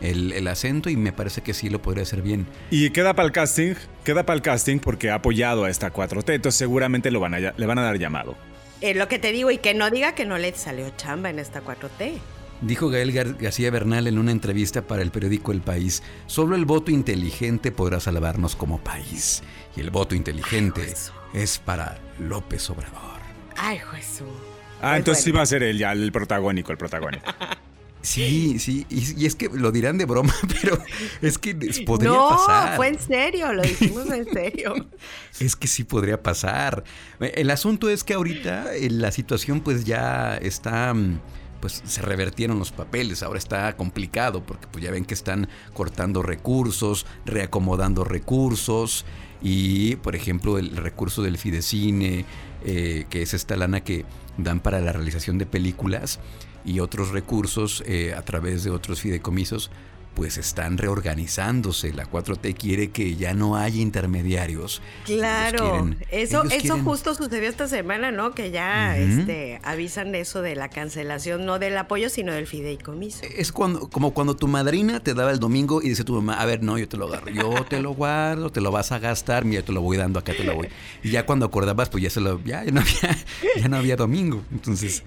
el, 0.00 0.48
acento 0.48 0.88
y 0.88 0.96
me 0.96 1.12
parece 1.12 1.42
que 1.42 1.52
sí 1.52 1.68
lo 1.68 1.82
podría 1.82 2.04
hacer 2.04 2.22
bien. 2.22 2.46
Y 2.70 2.88
queda 2.88 3.12
para 3.12 3.26
el 3.26 3.32
casting, 3.32 3.74
queda 4.02 4.24
para 4.24 4.36
el 4.36 4.40
casting 4.40 4.78
porque 4.78 5.10
ha 5.10 5.16
apoyado 5.16 5.64
a 5.64 5.70
esta 5.70 5.92
4T, 5.92 6.36
entonces 6.36 6.58
seguramente 6.58 7.10
lo 7.10 7.20
van 7.20 7.34
a, 7.34 7.38
le 7.54 7.66
van 7.66 7.78
a 7.78 7.82
dar 7.82 7.98
llamado. 7.98 8.34
Es 8.80 8.96
lo 8.96 9.08
que 9.08 9.18
te 9.18 9.30
digo, 9.30 9.50
y 9.50 9.58
que 9.58 9.74
no 9.74 9.90
diga 9.90 10.14
que 10.14 10.24
no 10.24 10.38
le 10.38 10.54
salió 10.54 10.88
chamba 10.96 11.28
en 11.28 11.38
esta 11.38 11.62
4T. 11.62 12.18
Dijo 12.62 12.88
Gael 12.88 13.12
García 13.12 13.70
Bernal 13.70 14.06
en 14.06 14.16
una 14.16 14.32
entrevista 14.32 14.80
para 14.80 15.02
el 15.02 15.10
periódico 15.10 15.52
El 15.52 15.60
País, 15.60 16.02
solo 16.24 16.56
el 16.56 16.64
voto 16.64 16.90
inteligente 16.90 17.72
podrá 17.72 18.00
salvarnos 18.00 18.56
como 18.56 18.78
país. 18.78 19.42
Y 19.76 19.80
el 19.80 19.90
voto 19.90 20.14
inteligente 20.14 20.94
es 21.34 21.58
para 21.58 21.98
López 22.18 22.70
Obrador. 22.70 23.20
Ay, 23.54 23.78
Jesús. 23.92 24.57
Ah, 24.80 24.90
pues 24.90 24.98
entonces 24.98 25.24
sí 25.24 25.30
va 25.30 25.42
a 25.42 25.46
ser 25.46 25.62
él 25.62 25.78
ya 25.78 25.92
el 25.92 26.12
protagónico, 26.12 26.72
el 26.72 26.78
protagónico. 26.78 27.24
Sí, 28.00 28.60
sí, 28.60 28.86
y, 28.88 29.26
es 29.26 29.34
que 29.34 29.48
lo 29.48 29.72
dirán 29.72 29.98
de 29.98 30.04
broma, 30.04 30.32
pero 30.62 30.78
es 31.20 31.36
que 31.36 31.54
podría 31.84 32.12
pasar. 32.12 32.70
No, 32.70 32.76
fue 32.76 32.88
en 32.88 32.98
serio, 33.00 33.52
lo 33.52 33.62
dijimos 33.62 34.08
en 34.10 34.24
serio. 34.32 34.74
es 35.40 35.56
que 35.56 35.66
sí 35.66 35.82
podría 35.82 36.22
pasar. 36.22 36.84
El 37.18 37.50
asunto 37.50 37.90
es 37.90 38.04
que 38.04 38.14
ahorita 38.14 38.74
eh, 38.74 38.88
la 38.90 39.10
situación 39.10 39.60
pues 39.60 39.84
ya 39.84 40.36
está 40.36 40.94
mm, 40.94 41.18
pues 41.60 41.82
se 41.84 42.02
revertieron 42.02 42.58
los 42.58 42.70
papeles. 42.70 43.22
Ahora 43.22 43.38
está 43.38 43.76
complicado 43.76 44.44
porque 44.44 44.68
pues 44.70 44.84
ya 44.84 44.90
ven 44.90 45.04
que 45.04 45.14
están 45.14 45.48
cortando 45.74 46.22
recursos, 46.22 47.04
reacomodando 47.26 48.04
recursos 48.04 49.04
y 49.42 49.96
por 49.96 50.16
ejemplo 50.16 50.58
el 50.58 50.76
recurso 50.76 51.22
del 51.22 51.36
Fidecine, 51.36 52.24
eh, 52.64 53.06
que 53.10 53.22
es 53.22 53.34
esta 53.34 53.56
lana 53.56 53.82
que 53.82 54.04
dan 54.36 54.60
para 54.60 54.80
la 54.80 54.92
realización 54.92 55.38
de 55.38 55.46
películas 55.46 56.20
y 56.64 56.80
otros 56.80 57.10
recursos 57.10 57.82
eh, 57.86 58.14
a 58.14 58.22
través 58.22 58.64
de 58.64 58.70
otros 58.70 59.00
fideicomisos, 59.00 59.70
pues 60.14 60.36
están 60.36 60.78
reorganizándose. 60.78 61.92
La 61.92 62.10
4T 62.10 62.56
quiere 62.56 62.90
que 62.90 63.16
ya 63.16 63.34
no 63.34 63.56
haya 63.56 63.80
intermediarios. 63.80 64.82
Claro, 65.04 65.88
eso, 66.10 66.42
eso 66.50 66.78
justo 66.78 67.14
sucedió 67.14 67.48
esta 67.48 67.68
semana, 67.68 68.10
¿no? 68.10 68.32
Que 68.32 68.50
ya 68.50 68.96
este, 68.96 69.60
avisan 69.62 70.14
eso 70.14 70.42
de 70.42 70.56
la 70.56 70.68
cancelación, 70.68 71.46
no 71.46 71.58
del 71.58 71.76
apoyo, 71.78 72.10
sino 72.10 72.32
del 72.32 72.46
fideicomiso. 72.46 73.22
Es 73.22 73.52
cuando, 73.52 73.88
como 73.90 74.12
cuando 74.12 74.34
tu 74.34 74.48
madrina 74.48 75.00
te 75.00 75.14
daba 75.14 75.30
el 75.30 75.38
domingo 75.38 75.82
y 75.82 75.90
dice 75.90 76.04
tu 76.04 76.14
mamá, 76.14 76.34
a 76.34 76.46
ver, 76.46 76.62
no, 76.62 76.78
yo 76.78 76.88
te 76.88 76.96
lo 76.96 77.06
agarro, 77.06 77.30
yo 77.30 77.64
te 77.68 77.80
lo 77.80 77.92
guardo, 77.92 78.50
te 78.50 78.60
lo 78.60 78.70
vas 78.70 78.92
a 78.92 78.98
gastar, 78.98 79.44
mira, 79.44 79.62
te 79.62 79.72
lo 79.72 79.80
voy 79.80 79.96
dando, 79.96 80.18
acá 80.18 80.32
te 80.34 80.44
lo 80.44 80.54
voy. 80.54 80.68
Y 81.02 81.10
ya 81.10 81.26
cuando 81.26 81.46
acordabas, 81.46 81.88
pues 81.90 82.02
ya 82.02 82.10
se 82.10 82.20
lo, 82.20 82.42
ya, 82.44 82.64
ya 82.64 82.72
no 82.72 82.80
había, 82.80 83.18
ya 83.56 83.68
no 83.68 83.76
había 83.76 83.96
domingo. 83.96 84.42
Entonces, 84.50 85.04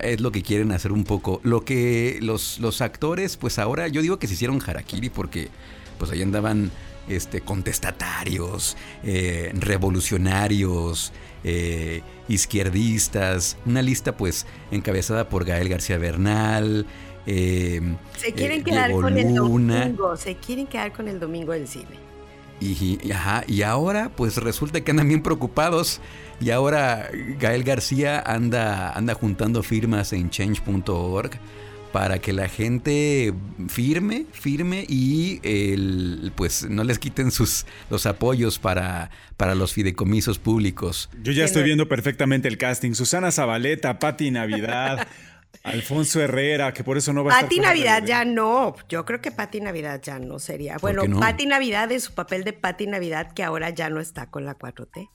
es 0.00 0.20
lo 0.20 0.32
que 0.32 0.42
quieren 0.42 0.72
hacer 0.72 0.92
un 0.92 1.04
poco. 1.04 1.40
Lo 1.42 1.64
que 1.64 2.18
los, 2.22 2.58
los 2.58 2.80
actores, 2.80 3.36
pues 3.36 3.58
ahora 3.58 3.88
yo 3.88 4.02
digo 4.02 4.18
que 4.18 4.26
se 4.26 4.34
hicieron 4.34 4.60
harakiri 4.64 5.10
porque 5.10 5.48
pues 5.98 6.10
ahí 6.10 6.22
andaban 6.22 6.70
este, 7.08 7.40
contestatarios, 7.40 8.76
eh, 9.04 9.52
revolucionarios, 9.54 11.12
eh, 11.44 12.02
izquierdistas, 12.28 13.56
una 13.66 13.82
lista 13.82 14.16
pues 14.16 14.46
encabezada 14.70 15.28
por 15.28 15.44
Gael 15.44 15.68
García 15.68 15.98
Bernal. 15.98 16.86
Eh, 17.26 17.80
se 18.16 18.32
quieren 18.32 18.64
quedar 18.64 18.90
con 18.92 19.16
el 19.16 19.34
domingo, 19.34 20.16
se 20.16 20.36
quieren 20.36 20.66
quedar 20.66 20.92
con 20.92 21.08
el 21.08 21.20
domingo 21.20 21.52
del 21.52 21.68
cine. 21.68 22.01
Y, 22.62 22.98
y 23.48 23.62
ahora 23.62 24.10
pues 24.14 24.36
resulta 24.36 24.80
que 24.82 24.92
andan 24.92 25.08
bien 25.08 25.22
preocupados 25.22 26.00
y 26.40 26.50
ahora 26.50 27.10
Gael 27.40 27.64
García 27.64 28.20
anda, 28.20 28.92
anda 28.92 29.14
juntando 29.14 29.62
firmas 29.62 30.12
en 30.12 30.30
change.org 30.30 31.32
para 31.92 32.18
que 32.20 32.32
la 32.32 32.48
gente 32.48 33.34
firme, 33.68 34.26
firme 34.32 34.86
y 34.88 35.40
el, 35.42 36.32
pues 36.34 36.68
no 36.68 36.84
les 36.84 36.98
quiten 36.98 37.30
sus 37.30 37.66
los 37.90 38.06
apoyos 38.06 38.58
para, 38.58 39.10
para 39.36 39.54
los 39.54 39.74
fideicomisos 39.74 40.38
públicos. 40.38 41.10
Yo 41.22 41.32
ya 41.32 41.44
estoy 41.44 41.64
viendo 41.64 41.88
perfectamente 41.88 42.48
el 42.48 42.56
casting. 42.56 42.94
Susana 42.94 43.30
Zabaleta, 43.30 43.98
Patti 43.98 44.30
Navidad. 44.30 45.06
Alfonso 45.64 46.20
Herrera, 46.20 46.72
que 46.72 46.82
por 46.82 46.96
eso 46.96 47.12
no 47.12 47.22
va 47.22 47.32
a 47.32 47.34
estar. 47.34 47.48
Pati 47.48 47.60
Navidad 47.60 48.02
ya 48.04 48.24
no. 48.24 48.74
Yo 48.88 49.04
creo 49.04 49.20
que 49.20 49.30
Pati 49.30 49.60
Navidad 49.60 50.00
ya 50.02 50.18
no 50.18 50.38
sería. 50.38 50.78
Bueno, 50.78 51.04
no? 51.04 51.20
Pati 51.20 51.46
Navidad 51.46 51.90
es 51.92 52.04
su 52.04 52.14
papel 52.14 52.44
de 52.44 52.52
Pati 52.52 52.86
Navidad 52.86 53.32
que 53.32 53.44
ahora 53.44 53.70
ya 53.70 53.88
no 53.88 54.00
está 54.00 54.26
con 54.26 54.44
la 54.44 54.58
4T. 54.58 55.08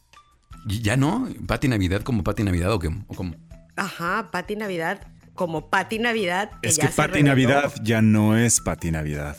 ¿Ya 0.68 0.96
no? 0.96 1.28
¿Pati 1.46 1.68
Navidad 1.68 2.02
como 2.02 2.24
Pati 2.24 2.44
Navidad 2.44 2.72
o, 2.72 2.80
qué, 2.80 2.88
o 2.88 3.14
cómo? 3.14 3.36
Ajá, 3.76 4.30
Pati 4.32 4.56
Navidad 4.56 5.08
como 5.34 5.70
Pati 5.70 6.00
Navidad. 6.00 6.52
es 6.62 6.80
que 6.80 6.88
Pati 6.88 7.24
Navidad 7.24 7.74
ya 7.84 8.02
no 8.02 8.38
es 8.38 8.62
Pati 8.62 8.92
Navidad. 8.92 9.38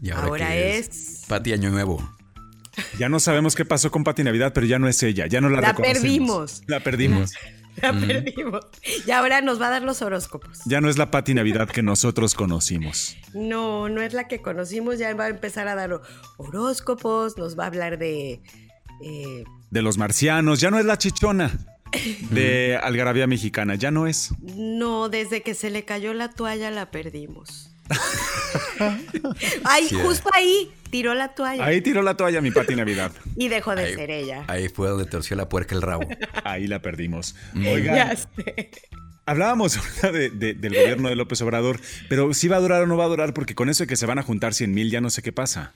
¿Y 0.00 0.10
ahora, 0.10 0.56
es? 0.56 1.24
Pati 1.28 1.52
Año 1.52 1.70
Nuevo. 1.70 2.02
Ya 2.98 3.08
no 3.08 3.20
sabemos 3.20 3.54
qué 3.54 3.64
pasó 3.64 3.90
con 3.90 4.02
Pati 4.02 4.24
Navidad, 4.24 4.52
pero 4.54 4.66
ya 4.66 4.78
no 4.78 4.88
es 4.88 5.02
ella, 5.02 5.26
ya 5.26 5.40
no 5.40 5.48
la, 5.48 5.60
la 5.60 5.74
perdimos. 5.74 6.62
La 6.66 6.80
perdimos. 6.80 7.32
La 7.82 7.92
perdimos. 7.92 8.66
Y 9.06 9.10
ahora 9.10 9.40
nos 9.40 9.60
va 9.60 9.68
a 9.68 9.70
dar 9.70 9.82
los 9.82 10.02
horóscopos. 10.02 10.60
Ya 10.66 10.80
no 10.80 10.88
es 10.88 10.98
la 10.98 11.10
Pati 11.10 11.34
Navidad 11.34 11.68
que 11.68 11.82
nosotros 11.82 12.34
conocimos. 12.34 13.16
No, 13.34 13.88
no 13.88 14.02
es 14.02 14.12
la 14.12 14.28
que 14.28 14.42
conocimos. 14.42 14.98
Ya 14.98 15.14
va 15.14 15.24
a 15.24 15.28
empezar 15.28 15.68
a 15.68 15.74
dar 15.74 16.00
horóscopos, 16.36 17.38
nos 17.38 17.58
va 17.58 17.64
a 17.64 17.66
hablar 17.68 17.98
de 17.98 18.42
eh, 19.02 19.44
de 19.70 19.82
los 19.82 19.98
marcianos, 19.98 20.60
ya 20.60 20.70
no 20.70 20.78
es 20.78 20.84
la 20.84 20.98
chichona 20.98 21.50
de 22.30 22.78
Algarabía 22.80 23.26
Mexicana, 23.26 23.74
ya 23.74 23.90
no 23.90 24.06
es. 24.06 24.30
No, 24.40 25.08
desde 25.08 25.42
que 25.42 25.54
se 25.54 25.70
le 25.70 25.84
cayó 25.84 26.14
la 26.14 26.30
toalla 26.30 26.70
la 26.70 26.90
perdimos. 26.90 27.71
Ay, 29.64 29.88
justo 29.90 30.30
ahí 30.32 30.70
tiró 30.90 31.14
la 31.14 31.28
toalla. 31.28 31.64
Ahí 31.64 31.80
tiró 31.80 32.02
la 32.02 32.16
toalla 32.16 32.40
mi 32.40 32.50
Pati 32.50 32.74
Navidad. 32.74 33.12
Y 33.36 33.48
dejó 33.48 33.74
de 33.74 33.94
ser 33.94 34.10
ella. 34.10 34.44
Ahí 34.48 34.68
fue 34.68 34.88
donde 34.88 35.06
torció 35.06 35.36
la 35.36 35.48
puerca 35.48 35.74
el 35.74 35.82
rabo. 35.82 36.06
Ahí 36.44 36.66
la 36.66 36.80
perdimos. 36.80 37.34
Mm. 37.54 37.66
Oigan. 37.66 38.16
Hablábamos 39.24 39.78
de, 40.02 40.30
del 40.30 40.74
gobierno 40.74 41.08
de 41.08 41.14
López 41.14 41.40
Obrador, 41.42 41.80
pero 42.08 42.34
si 42.34 42.48
va 42.48 42.56
a 42.56 42.60
durar 42.60 42.82
o 42.82 42.86
no 42.86 42.96
va 42.96 43.04
a 43.04 43.08
durar, 43.08 43.32
porque 43.32 43.54
con 43.54 43.68
eso 43.68 43.84
de 43.84 43.86
que 43.86 43.96
se 43.96 44.04
van 44.04 44.18
a 44.18 44.22
juntar 44.22 44.52
100 44.52 44.74
mil, 44.74 44.90
ya 44.90 45.00
no 45.00 45.10
sé 45.10 45.22
qué 45.22 45.32
pasa. 45.32 45.72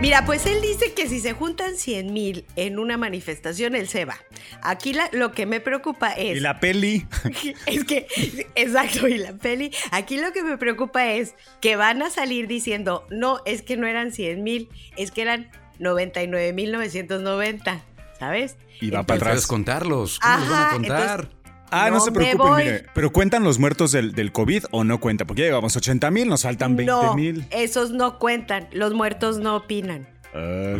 Mira, 0.00 0.24
pues 0.24 0.46
él 0.46 0.62
dice 0.62 0.94
que 0.94 1.06
si 1.08 1.20
se 1.20 1.34
juntan 1.34 1.76
100 1.76 2.10
mil 2.10 2.46
en 2.56 2.78
una 2.78 2.96
manifestación, 2.96 3.74
él 3.74 3.86
se 3.86 4.06
va. 4.06 4.16
Aquí 4.62 4.94
lo 5.12 5.32
que 5.32 5.44
me 5.44 5.60
preocupa 5.60 6.12
es... 6.12 6.38
Y 6.38 6.40
la 6.40 6.58
peli. 6.58 7.06
Es 7.66 7.84
que, 7.84 8.06
exacto, 8.54 9.06
y 9.08 9.18
la 9.18 9.34
peli. 9.34 9.70
Aquí 9.90 10.16
lo 10.16 10.32
que 10.32 10.42
me 10.42 10.56
preocupa 10.56 11.04
es 11.06 11.34
que 11.60 11.76
van 11.76 12.00
a 12.00 12.08
salir 12.08 12.48
diciendo, 12.48 13.06
no, 13.10 13.40
es 13.44 13.60
que 13.60 13.76
no 13.76 13.86
eran 13.86 14.10
100 14.10 14.42
mil, 14.42 14.70
es 14.96 15.10
que 15.10 15.20
eran 15.20 15.50
99 15.80 16.54
mil 16.54 16.72
990, 16.72 17.82
¿sabes? 18.18 18.56
Y 18.80 18.88
va 18.88 19.02
para 19.02 19.18
atrás 19.18 19.46
contarlos. 19.46 20.18
¿Cómo 20.18 20.38
los 20.38 20.48
van 20.48 20.66
a 20.66 20.70
contar? 20.70 21.39
Ah, 21.70 21.90
no, 21.90 22.00
se 22.00 22.12
preocupen, 22.12 22.54
mire. 22.56 22.86
Pero 22.94 23.10
¿cuentan 23.12 23.44
los 23.44 23.58
muertos 23.58 23.92
del, 23.92 24.12
del 24.12 24.32
COVID 24.32 24.64
o 24.70 24.84
no 24.84 25.00
cuentan? 25.00 25.26
Porque 25.26 25.42
ya 25.42 25.48
llevamos 25.48 25.76
80 25.76 26.10
mil, 26.10 26.28
nos 26.28 26.42
faltan 26.42 26.76
20 26.76 26.94
mil. 27.14 27.38
No, 27.40 27.46
esos 27.50 27.90
no 27.90 28.18
cuentan. 28.18 28.68
Los 28.72 28.94
muertos 28.94 29.38
no 29.38 29.56
opinan. 29.56 30.08
Ah, 30.34 30.76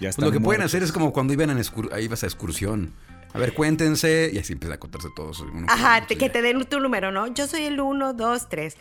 Ya 0.00 0.10
pues 0.10 0.18
lo 0.18 0.30
que 0.32 0.40
pueden 0.40 0.62
hacer 0.62 0.82
es 0.82 0.92
como 0.92 1.12
cuando 1.12 1.32
iban 1.32 1.50
a 1.50 1.60
ahí 1.92 2.04
ibas 2.04 2.22
a 2.22 2.26
excursión. 2.26 2.94
A 3.32 3.38
ver, 3.38 3.52
cuéntense. 3.52 4.30
Y 4.32 4.38
así 4.38 4.54
empieza 4.54 4.74
a 4.76 4.78
contarse 4.78 5.08
todos. 5.14 5.44
Ajá, 5.68 6.06
que 6.06 6.30
te 6.30 6.40
den 6.42 6.64
tu 6.64 6.80
número, 6.80 7.12
¿no? 7.12 7.26
Yo 7.26 7.46
soy 7.46 7.64
el 7.64 7.80
1, 7.80 8.14
2, 8.14 8.48
3. 8.48 8.76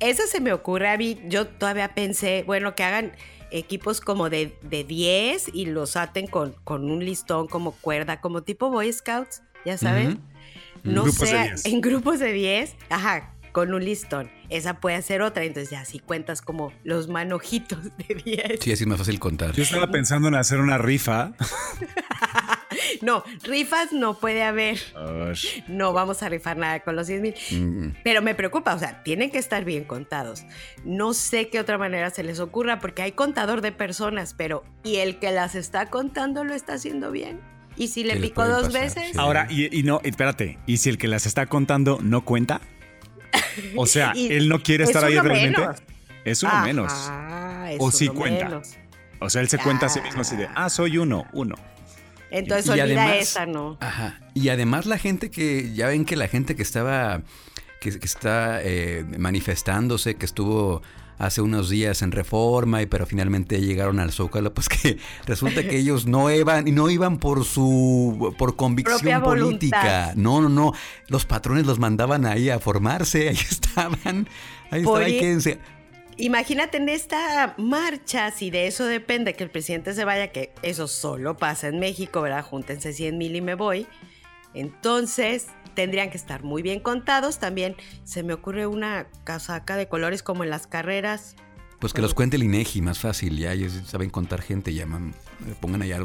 Eso 0.00 0.22
se 0.26 0.40
me 0.40 0.52
ocurre 0.52 0.88
a 0.88 0.96
mí. 0.98 1.20
Yo 1.28 1.46
todavía 1.46 1.94
pensé, 1.94 2.42
bueno, 2.44 2.74
que 2.74 2.82
hagan 2.82 3.12
equipos 3.52 4.00
como 4.00 4.30
de, 4.30 4.56
de 4.62 4.84
10 4.84 5.50
y 5.54 5.66
los 5.66 5.96
aten 5.96 6.26
con, 6.26 6.54
con 6.64 6.90
un 6.90 7.04
listón 7.04 7.46
como 7.46 7.72
cuerda, 7.72 8.20
como 8.20 8.42
tipo 8.42 8.70
Boy 8.70 8.92
Scouts, 8.92 9.42
ya 9.64 9.76
saben. 9.76 10.20
No 10.84 11.06
sé, 11.10 11.54
en 11.64 11.80
grupos 11.80 12.18
de 12.20 12.32
10, 12.32 12.76
ajá, 12.88 13.34
con 13.52 13.74
un 13.74 13.84
listón. 13.84 14.30
Esa 14.48 14.80
puede 14.80 15.00
ser 15.02 15.22
otra, 15.22 15.44
entonces 15.44 15.70
ya 15.70 15.84
si 15.84 15.98
cuentas 15.98 16.42
como 16.42 16.72
los 16.84 17.08
manojitos 17.08 17.84
de 17.96 18.14
10. 18.14 18.60
Sí, 18.60 18.72
así 18.72 18.84
es 18.84 18.86
más 18.86 18.98
fácil 18.98 19.18
contar. 19.18 19.52
Yo 19.52 19.62
estaba 19.62 19.90
pensando 19.90 20.28
en 20.28 20.34
hacer 20.34 20.60
una 20.60 20.78
rifa. 20.78 21.32
no, 23.02 23.24
rifas 23.44 23.92
no 23.92 24.18
puede 24.18 24.42
haber. 24.42 24.78
No 25.68 25.92
vamos 25.92 26.22
a 26.22 26.28
rifar 26.28 26.56
nada 26.56 26.80
con 26.80 26.96
los 26.96 27.06
10 27.06 27.20
mil. 27.20 27.34
Mm. 27.50 27.96
Pero 28.02 28.22
me 28.22 28.34
preocupa, 28.34 28.74
o 28.74 28.78
sea, 28.78 29.02
tienen 29.02 29.30
que 29.30 29.38
estar 29.38 29.64
bien 29.64 29.84
contados. 29.84 30.44
No 30.84 31.14
sé 31.14 31.48
qué 31.48 31.60
otra 31.60 31.78
manera 31.78 32.10
se 32.10 32.22
les 32.22 32.40
ocurra 32.40 32.80
porque 32.80 33.02
hay 33.02 33.12
contador 33.12 33.60
de 33.60 33.72
personas, 33.72 34.34
pero 34.34 34.64
¿y 34.82 34.96
el 34.96 35.18
que 35.18 35.30
las 35.30 35.54
está 35.54 35.86
contando 35.90 36.44
lo 36.44 36.54
está 36.54 36.74
haciendo 36.74 37.10
bien? 37.10 37.40
¿Y 37.80 37.88
si 37.88 38.04
le 38.04 38.16
picó 38.16 38.46
dos 38.46 38.74
veces? 38.74 39.16
Ahora, 39.16 39.46
y, 39.50 39.82
no, 39.84 40.02
espérate, 40.04 40.58
¿y 40.66 40.76
si 40.76 40.90
el 40.90 40.98
que 40.98 41.08
las 41.08 41.24
está 41.24 41.46
contando 41.46 41.98
no 42.02 42.26
cuenta? 42.26 42.60
O 43.74 43.86
sea, 43.86 44.12
él 44.16 44.50
no 44.50 44.62
quiere 44.62 44.84
estar 44.84 45.02
ahí 45.02 45.18
realmente. 45.18 45.62
Es 46.26 46.42
uno 46.42 46.60
menos. 46.62 46.92
o 47.78 47.90
sí 47.90 48.08
cuenta. 48.08 48.60
O 49.18 49.30
sea, 49.30 49.40
él 49.40 49.48
se 49.48 49.56
cuenta 49.56 49.86
a 49.86 49.88
sí 49.88 50.02
mismo 50.02 50.20
así 50.20 50.36
de, 50.36 50.46
ah, 50.54 50.68
soy 50.68 50.98
uno, 50.98 51.24
uno. 51.32 51.54
Entonces 52.30 52.68
olvida 52.68 53.16
esa, 53.16 53.46
¿no? 53.46 53.78
Ajá. 53.80 54.20
Y 54.34 54.50
además 54.50 54.84
la 54.84 54.98
gente 54.98 55.30
que, 55.30 55.72
ya 55.72 55.88
ven 55.88 56.04
que 56.04 56.16
la 56.16 56.28
gente 56.28 56.56
que 56.56 56.62
estaba, 56.62 57.22
que, 57.80 57.88
está 57.88 58.60
eh, 58.62 59.06
manifestándose, 59.18 60.16
que 60.16 60.26
estuvo 60.26 60.82
hace 61.20 61.42
unos 61.42 61.68
días 61.68 62.00
en 62.00 62.12
Reforma, 62.12 62.80
y 62.80 62.86
pero 62.86 63.04
finalmente 63.06 63.60
llegaron 63.60 64.00
al 64.00 64.10
Zócalo, 64.10 64.52
pues 64.54 64.68
que 64.68 64.96
resulta 65.26 65.62
que 65.62 65.78
ellos 65.78 66.06
no 66.06 66.30
iban, 66.30 66.64
no 66.74 66.88
iban 66.88 67.18
por 67.18 67.44
su 67.44 68.34
por 68.38 68.56
convicción 68.56 69.22
política. 69.22 70.14
No, 70.16 70.40
no, 70.40 70.48
no. 70.48 70.72
Los 71.08 71.26
patrones 71.26 71.66
los 71.66 71.78
mandaban 71.78 72.24
ahí 72.24 72.48
a 72.48 72.58
formarse, 72.58 73.28
ahí 73.28 73.36
estaban. 73.36 74.26
Ahí 74.70 74.80
estaban, 74.80 75.04
quédense. 75.04 75.58
Imagínate 76.16 76.78
en 76.78 76.88
esta 76.88 77.54
marcha, 77.58 78.30
si 78.30 78.50
de 78.50 78.66
eso 78.66 78.84
depende 78.84 79.34
que 79.34 79.44
el 79.44 79.50
presidente 79.50 79.94
se 79.94 80.04
vaya, 80.04 80.28
que 80.28 80.52
eso 80.62 80.88
solo 80.88 81.36
pasa 81.36 81.68
en 81.68 81.78
México, 81.78 82.22
¿verdad? 82.22 82.44
Júntense 82.44 82.92
100 82.92 83.18
mil 83.18 83.36
y 83.36 83.40
me 83.40 83.54
voy. 83.54 83.86
Entonces, 84.54 85.46
tendrían 85.74 86.10
que 86.10 86.16
estar 86.16 86.42
muy 86.42 86.62
bien 86.62 86.80
contados. 86.80 87.38
También 87.38 87.76
se 88.04 88.22
me 88.22 88.32
ocurre 88.32 88.66
una 88.66 89.06
casaca 89.24 89.76
de 89.76 89.88
colores 89.88 90.22
como 90.22 90.44
en 90.44 90.50
las 90.50 90.66
carreras. 90.66 91.36
Pues 91.80 91.94
que 91.94 92.02
los 92.02 92.12
cuente 92.12 92.36
el 92.36 92.42
INEGI, 92.42 92.82
más 92.82 92.98
fácil, 92.98 93.38
ya 93.38 93.52
ellos 93.52 93.72
saben 93.86 94.10
contar 94.10 94.42
gente, 94.42 94.74
llaman. 94.74 95.14
Pongan 95.60 95.80
allá 95.80 95.98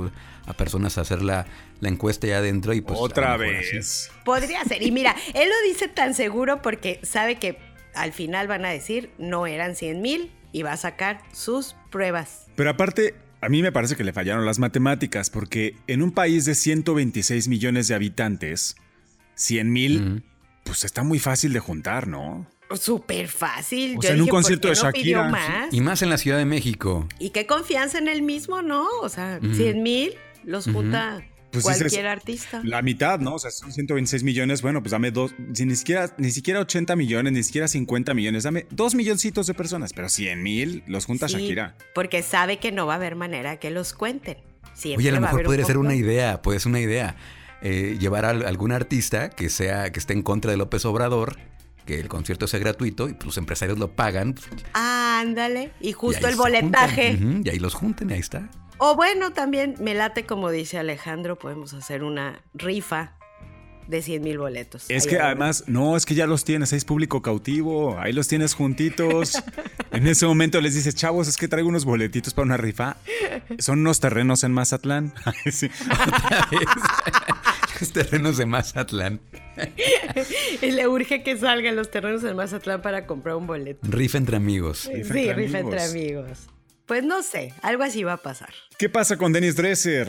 a 0.45 0.53
personas 0.53 0.97
a 0.97 1.01
hacer 1.01 1.21
la, 1.21 1.45
encuesta 1.81 2.27
allá 2.27 2.37
adentro 2.37 2.73
y 2.73 2.79
pues... 2.79 2.97
Otra 2.97 3.35
vez. 3.35 4.09
Podría 4.23 4.63
ser. 4.63 4.81
Y 4.81 4.91
mira, 4.91 5.15
él 5.33 5.49
lo 5.49 5.67
dice 5.67 5.89
tan 5.89 6.13
seguro 6.13 6.61
porque 6.61 7.01
sabe 7.03 7.35
que 7.35 7.59
al 7.93 8.13
final 8.13 8.47
van 8.47 8.63
a 8.63 8.69
decir 8.69 9.11
no 9.17 9.47
eran 9.47 9.75
100 9.75 10.01
mil 10.01 10.31
y 10.53 10.63
va 10.63 10.71
a 10.71 10.77
sacar 10.77 11.21
sus 11.33 11.75
pruebas. 11.91 12.45
Pero 12.55 12.69
aparte, 12.69 13.15
a 13.41 13.49
mí 13.49 13.61
me 13.61 13.73
parece 13.73 13.97
que 13.97 14.05
le 14.05 14.13
fallaron 14.13 14.45
las 14.45 14.59
matemáticas 14.59 15.29
porque 15.29 15.75
en 15.87 16.01
un 16.01 16.11
país 16.11 16.45
de 16.45 16.55
126 16.55 17.49
millones 17.49 17.89
de 17.89 17.95
habitantes, 17.95 18.77
100 19.35 19.71
mil, 19.71 20.23
pues 20.63 20.83
está 20.83 21.03
muy 21.03 21.19
fácil 21.19 21.53
de 21.53 21.59
juntar, 21.59 22.07
¿no? 22.07 22.47
Súper 22.79 23.27
fácil. 23.27 23.95
O 23.97 24.01
sea, 24.01 24.13
en 24.13 24.21
un 24.21 24.27
concierto 24.27 24.67
de 24.67 24.75
Shakira. 24.75 25.69
Y 25.71 25.81
más 25.81 26.01
en 26.01 26.09
la 26.09 26.17
Ciudad 26.17 26.37
de 26.37 26.45
México. 26.45 27.07
Y 27.19 27.29
qué 27.29 27.45
confianza 27.45 27.99
en 27.99 28.07
él 28.07 28.21
mismo, 28.21 28.61
¿no? 28.61 28.87
O 29.01 29.09
sea, 29.09 29.39
100 29.39 29.83
mil 29.83 30.15
los 30.43 30.65
junta. 30.65 31.23
Pues 31.51 31.63
cualquier 31.63 32.07
artista. 32.07 32.61
La 32.65 32.81
mitad, 32.81 33.19
¿no? 33.19 33.35
O 33.35 33.39
sea, 33.39 33.49
son 33.49 33.71
126 33.71 34.23
millones. 34.23 34.61
Bueno, 34.61 34.81
pues 34.81 34.91
dame 34.91 35.11
dos, 35.11 35.33
ni 35.37 35.75
siquiera, 35.75 36.13
ni 36.17 36.31
siquiera 36.31 36.59
80 36.59 36.97
millones, 36.97 37.31
ni 37.31 37.43
siquiera 37.43 37.69
50 37.69 38.13
millones. 38.13 38.43
Dame 38.43 38.65
dos 38.71 38.93
milloncitos 38.93 39.47
de 39.47 39.53
personas, 39.53 39.93
pero 39.93 40.09
100 40.09 40.43
mil 40.43 40.83
los 40.87 41.05
junta 41.05 41.27
Shakira. 41.27 41.77
Porque 41.93 42.23
sabe 42.23 42.57
que 42.57 42.73
no 42.73 42.87
va 42.87 42.93
a 42.93 42.95
haber 42.97 43.15
manera 43.15 43.57
que 43.57 43.71
los 43.71 43.93
cuenten. 43.93 44.37
Oye, 44.97 45.09
a 45.09 45.13
lo 45.13 45.21
mejor 45.21 45.43
podría 45.43 45.63
ser 45.63 45.77
una 45.77 45.95
idea, 45.95 46.41
puede 46.41 46.59
ser 46.59 46.71
una 46.71 46.81
idea. 46.81 47.15
Eh, 47.67 47.97
llevar 47.99 48.25
a 48.25 48.29
algún 48.29 48.71
artista 48.71 49.31
que 49.31 49.49
sea 49.49 49.91
que 49.91 49.97
esté 49.97 50.13
en 50.13 50.21
contra 50.21 50.51
de 50.51 50.57
López 50.57 50.85
Obrador 50.85 51.35
que 51.87 51.99
el 51.99 52.09
concierto 52.09 52.45
sea 52.45 52.59
gratuito 52.59 53.09
y 53.09 53.13
pues, 53.13 53.25
los 53.25 53.37
empresarios 53.39 53.79
lo 53.79 53.89
pagan. 53.89 54.35
ándale. 54.73 55.71
Y 55.81 55.91
justo 55.91 56.27
el 56.27 56.35
boletaje. 56.35 57.17
y 57.43 57.49
ahí 57.49 57.57
los 57.57 57.73
junten 57.73 58.11
y 58.11 58.13
ahí 58.13 58.19
está. 58.19 58.51
O 58.77 58.95
bueno, 58.95 59.33
también 59.33 59.73
me 59.79 59.95
late, 59.95 60.27
como 60.27 60.51
dice 60.51 60.77
Alejandro, 60.77 61.39
podemos 61.39 61.73
hacer 61.73 62.03
una 62.03 62.39
rifa 62.53 63.13
de 63.87 64.03
100 64.03 64.21
mil 64.21 64.37
boletos. 64.37 64.85
Es 64.89 65.07
que 65.07 65.17
además, 65.17 65.63
no, 65.65 65.97
es 65.97 66.05
que 66.05 66.13
ya 66.13 66.27
los 66.27 66.43
tienes, 66.43 66.71
es 66.71 66.85
público 66.85 67.23
cautivo, 67.23 67.97
ahí 67.97 68.13
los 68.13 68.27
tienes 68.27 68.53
juntitos. 68.53 69.41
en 69.91 70.05
ese 70.05 70.27
momento 70.27 70.61
les 70.61 70.75
dices, 70.75 70.93
chavos, 70.93 71.27
es 71.27 71.35
que 71.35 71.47
traigo 71.47 71.67
unos 71.67 71.83
boletitos 71.83 72.35
para 72.35 72.45
una 72.45 72.57
rifa. 72.57 72.97
Son 73.57 73.79
unos 73.79 73.99
terrenos 73.99 74.43
en 74.43 74.51
Mazatlán. 74.51 75.15
los 77.79 77.91
terrenos 77.91 78.37
de 78.37 78.45
Mazatlán. 78.45 79.19
y 80.61 80.71
le 80.71 80.87
urge 80.87 81.23
que 81.23 81.37
salgan 81.37 81.75
los 81.75 81.91
terrenos 81.91 82.21
de 82.21 82.33
Mazatlán 82.33 82.81
para 82.81 83.05
comprar 83.05 83.35
un 83.35 83.47
boleto. 83.47 83.79
Rifa 83.83 84.17
entre 84.17 84.37
amigos. 84.37 84.79
sí, 84.79 85.03
rifa 85.03 85.59
entre 85.59 85.83
amigos. 85.83 86.47
Pues 86.85 87.03
no 87.03 87.23
sé, 87.23 87.53
algo 87.61 87.83
así 87.83 88.03
va 88.03 88.13
a 88.13 88.17
pasar. 88.17 88.53
¿Qué 88.77 88.89
pasa 88.89 89.17
con 89.17 89.33
Dennis 89.33 89.55
Dresser? 89.55 90.07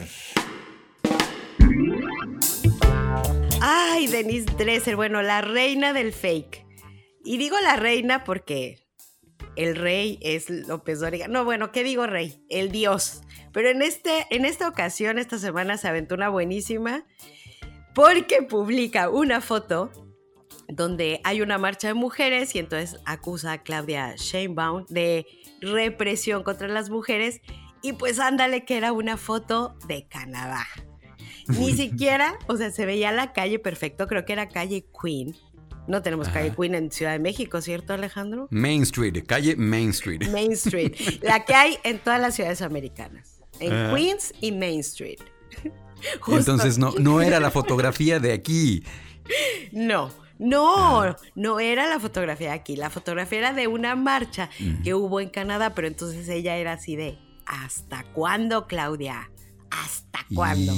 Ay, 3.61 4.07
Denise 4.07 4.45
Dresser, 4.57 4.95
bueno, 4.95 5.23
la 5.23 5.41
reina 5.41 5.91
del 5.91 6.13
fake. 6.13 6.65
Y 7.23 7.37
digo 7.37 7.57
la 7.61 7.75
reina 7.75 8.23
porque 8.23 8.77
el 9.55 9.75
rey 9.75 10.19
es 10.21 10.49
López 10.49 10.99
Dóriga. 10.99 11.27
No, 11.27 11.43
bueno, 11.43 11.71
¿qué 11.71 11.83
digo 11.83 12.05
rey? 12.05 12.45
El 12.49 12.71
dios. 12.71 13.21
Pero 13.53 13.69
en, 13.69 13.81
este, 13.81 14.27
en 14.29 14.45
esta 14.45 14.67
ocasión, 14.67 15.17
esta 15.17 15.39
semana 15.39 15.77
se 15.77 15.87
aventó 15.87 16.13
una 16.13 16.29
buenísima 16.29 17.05
porque 17.97 18.43
publica 18.43 19.09
una 19.09 19.41
foto 19.41 19.91
donde 20.67 21.19
hay 21.23 21.41
una 21.41 21.57
marcha 21.57 21.87
de 21.87 21.95
mujeres 21.95 22.53
y 22.53 22.59
entonces 22.59 22.99
acusa 23.05 23.53
a 23.53 23.63
Claudia 23.63 24.13
Sheinbaum 24.15 24.85
de 24.87 25.25
represión 25.61 26.43
contra 26.43 26.67
las 26.67 26.91
mujeres 26.91 27.41
y 27.81 27.93
pues 27.93 28.19
ándale 28.19 28.65
que 28.65 28.77
era 28.77 28.91
una 28.91 29.17
foto 29.17 29.75
de 29.87 30.07
Canadá. 30.07 30.67
Ni 31.47 31.73
siquiera, 31.73 32.37
o 32.45 32.55
sea, 32.55 32.69
se 32.69 32.85
veía 32.85 33.11
la 33.11 33.33
calle 33.33 33.57
perfecto, 33.57 34.05
creo 34.05 34.25
que 34.25 34.33
era 34.33 34.47
calle 34.47 34.85
Queen. 35.01 35.35
No 35.87 36.03
tenemos 36.03 36.29
calle 36.29 36.53
Queen 36.55 36.75
en 36.75 36.91
Ciudad 36.91 37.13
de 37.13 37.19
México, 37.19 37.61
¿cierto, 37.61 37.93
Alejandro? 37.93 38.47
Main 38.51 38.83
Street, 38.83 39.25
calle 39.25 39.55
Main 39.55 39.89
Street. 39.89 40.21
Main 40.29 40.51
Street, 40.51 40.93
la 41.23 41.45
que 41.45 41.55
hay 41.55 41.79
en 41.83 41.97
todas 41.97 42.21
las 42.21 42.35
ciudades 42.35 42.61
americanas, 42.61 43.41
en 43.59 43.71
Queens 43.95 44.35
y 44.39 44.51
Main 44.51 44.81
Street. 44.81 45.17
Entonces 46.27 46.77
no, 46.77 46.93
no 46.99 47.21
era 47.21 47.39
la 47.39 47.51
fotografía 47.51 48.19
de 48.19 48.33
aquí. 48.33 48.83
No, 49.71 50.11
no, 50.39 51.01
ah. 51.01 51.17
no 51.35 51.59
era 51.59 51.87
la 51.87 51.99
fotografía 51.99 52.53
aquí. 52.53 52.75
La 52.75 52.89
fotografía 52.89 53.39
era 53.39 53.53
de 53.53 53.67
una 53.67 53.95
marcha 53.95 54.49
que 54.83 54.93
hubo 54.93 55.19
en 55.19 55.29
Canadá, 55.29 55.73
pero 55.73 55.87
entonces 55.87 56.27
ella 56.29 56.57
era 56.57 56.73
así 56.73 56.95
de, 56.95 57.17
¿hasta 57.45 58.03
cuándo, 58.13 58.67
Claudia? 58.67 59.29
¿Hasta 59.69 60.25
cuándo? 60.33 60.73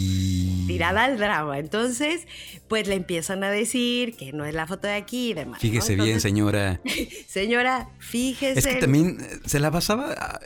Tirada 0.67 1.05
al 1.05 1.17
drama. 1.17 1.59
Entonces, 1.59 2.27
pues 2.67 2.87
le 2.87 2.95
empiezan 2.95 3.43
a 3.43 3.49
decir 3.49 4.15
que 4.15 4.33
no 4.33 4.45
es 4.45 4.53
la 4.53 4.67
foto 4.67 4.87
de 4.87 4.93
aquí 4.93 5.31
y 5.31 5.33
demás. 5.33 5.61
Fíjese 5.61 5.95
bien, 5.95 6.21
señora. 6.21 6.81
señora, 7.27 7.89
fíjese. 7.99 8.59
Es 8.59 8.67
que 8.67 8.75
también 8.75 9.17
eh, 9.19 9.39
se 9.45 9.59
la 9.59 9.69
basaba 9.69 10.13
ah, 10.17 10.39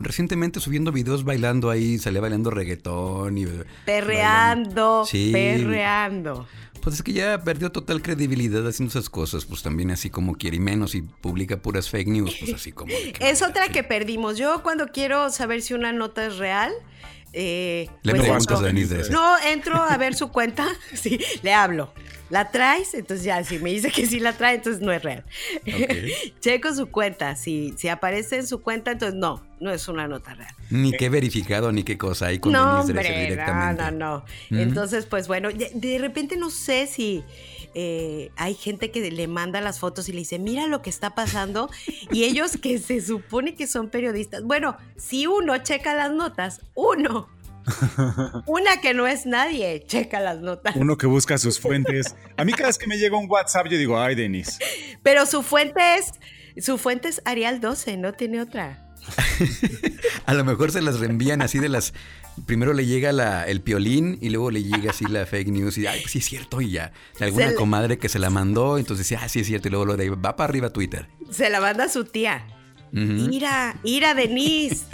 recientemente 0.00 0.60
subiendo 0.60 0.92
videos 0.92 1.24
bailando 1.24 1.70
ahí, 1.70 1.98
salía 1.98 2.20
bailando 2.20 2.50
reggaetón 2.50 3.38
y. 3.38 3.46
Perreando. 3.84 5.04
Sí. 5.06 5.30
Perreando. 5.32 6.46
Pues 6.80 6.96
es 6.96 7.02
que 7.02 7.12
ya 7.12 7.42
perdió 7.42 7.70
total 7.70 8.02
credibilidad 8.02 8.66
haciendo 8.66 8.90
esas 8.90 9.10
cosas, 9.10 9.44
pues 9.44 9.62
también 9.62 9.90
así 9.90 10.10
como 10.10 10.36
quiere 10.36 10.56
y 10.56 10.60
menos 10.60 10.94
y 10.94 11.02
publica 11.02 11.60
puras 11.60 11.90
fake 11.90 12.08
news, 12.08 12.36
pues 12.38 12.54
así 12.54 12.72
como... 12.72 12.92
es 13.20 13.42
otra 13.42 13.68
que 13.68 13.82
perdimos. 13.82 14.38
Yo 14.38 14.62
cuando 14.62 14.88
quiero 14.88 15.30
saber 15.30 15.62
si 15.62 15.74
una 15.74 15.92
nota 15.92 16.26
es 16.26 16.38
real, 16.38 16.72
eh, 17.32 17.88
le 18.02 18.12
pues 18.12 18.22
preguntas 18.22 18.60
a 18.60 18.62
Denise 18.62 19.10
No, 19.10 19.38
entro 19.38 19.76
a 19.76 19.96
ver 19.96 20.14
su 20.14 20.30
cuenta, 20.30 20.66
sí, 20.94 21.18
le 21.42 21.52
hablo. 21.52 21.92
¿La 22.30 22.50
traes? 22.50 22.92
Entonces 22.92 23.24
ya, 23.24 23.42
si 23.42 23.58
me 23.58 23.70
dice 23.70 23.90
que 23.90 24.06
sí 24.06 24.20
la 24.20 24.34
trae, 24.34 24.56
entonces 24.56 24.82
no 24.82 24.92
es 24.92 25.02
real. 25.02 25.24
Checo 26.40 26.74
su 26.74 26.90
cuenta. 26.90 27.34
Si, 27.36 27.72
si 27.78 27.88
aparece 27.88 28.36
en 28.36 28.46
su 28.46 28.60
cuenta, 28.60 28.90
entonces 28.90 29.18
no, 29.18 29.42
no 29.60 29.70
es 29.70 29.88
una 29.88 30.06
nota 30.08 30.34
real. 30.34 30.54
Ni 30.68 30.92
qué 30.92 31.08
verificado, 31.08 31.72
ni 31.72 31.84
qué 31.84 31.96
cosa. 31.96 32.26
Ahí 32.26 32.38
con 32.38 32.52
no, 32.52 32.80
hombre, 32.80 33.28
directamente. 33.28 33.82
No, 33.82 33.90
no, 33.90 34.24
no. 34.50 34.58
Entonces, 34.58 35.06
pues 35.06 35.26
bueno, 35.26 35.48
de 35.48 35.98
repente 35.98 36.36
no 36.36 36.50
sé 36.50 36.86
si 36.86 37.24
eh, 37.80 38.32
hay 38.34 38.54
gente 38.54 38.90
que 38.90 39.08
le 39.08 39.28
manda 39.28 39.60
las 39.60 39.78
fotos 39.78 40.08
y 40.08 40.12
le 40.12 40.18
dice, 40.18 40.40
mira 40.40 40.66
lo 40.66 40.82
que 40.82 40.90
está 40.90 41.14
pasando. 41.14 41.70
y 42.10 42.24
ellos 42.24 42.58
que 42.60 42.80
se 42.80 43.00
supone 43.00 43.54
que 43.54 43.68
son 43.68 43.88
periodistas. 43.88 44.42
Bueno, 44.42 44.76
si 44.96 45.28
uno 45.28 45.56
checa 45.58 45.94
las 45.94 46.10
notas, 46.10 46.60
uno 46.74 47.28
una 48.46 48.80
que 48.80 48.94
no 48.94 49.06
es 49.06 49.26
nadie, 49.26 49.84
checa 49.86 50.18
las 50.18 50.40
notas. 50.40 50.74
Uno 50.74 50.96
que 50.96 51.06
busca 51.06 51.38
sus 51.38 51.60
fuentes. 51.60 52.16
A 52.36 52.44
mí 52.44 52.52
cada 52.52 52.66
vez 52.70 52.78
que 52.78 52.88
me 52.88 52.98
llega 52.98 53.16
un 53.16 53.30
WhatsApp 53.30 53.68
yo 53.68 53.78
digo, 53.78 53.96
ay, 54.00 54.16
Denis. 54.16 54.58
Pero 55.04 55.24
su 55.24 55.44
fuente 55.44 55.80
es, 55.98 56.14
su 56.64 56.78
fuente 56.78 57.06
es 57.06 57.22
Arial 57.26 57.60
12, 57.60 57.96
no 57.96 58.12
tiene 58.12 58.40
otra. 58.40 58.87
a 60.26 60.34
lo 60.34 60.44
mejor 60.44 60.72
se 60.72 60.82
las 60.82 61.00
reenvían 61.00 61.42
así 61.42 61.58
de 61.58 61.68
las. 61.68 61.94
Primero 62.46 62.72
le 62.72 62.86
llega 62.86 63.12
la, 63.12 63.44
el 63.44 63.60
piolín 63.60 64.18
y 64.20 64.30
luego 64.30 64.50
le 64.50 64.62
llega 64.62 64.90
así 64.90 65.04
la 65.06 65.26
fake 65.26 65.48
news 65.48 65.76
y 65.78 65.86
ay, 65.86 66.00
pues 66.00 66.12
sí 66.12 66.18
es 66.18 66.24
cierto 66.24 66.60
y 66.60 66.70
ya. 66.70 66.92
De 67.18 67.26
alguna 67.26 67.54
comadre 67.54 67.98
que 67.98 68.08
se 68.08 68.18
la 68.18 68.30
mandó, 68.30 68.78
entonces 68.78 69.08
dice, 69.08 69.20
ah, 69.22 69.28
sí 69.28 69.40
es 69.40 69.46
cierto 69.46 69.68
y 69.68 69.70
luego 69.72 69.86
lo 69.86 69.96
de 69.96 70.10
va 70.10 70.36
para 70.36 70.48
arriba 70.48 70.70
Twitter. 70.70 71.08
Se 71.30 71.50
la 71.50 71.60
manda 71.60 71.84
a 71.84 71.88
su 71.88 72.04
tía. 72.04 72.46
Ira, 72.92 73.78
ira, 73.84 74.14
Denise. 74.14 74.84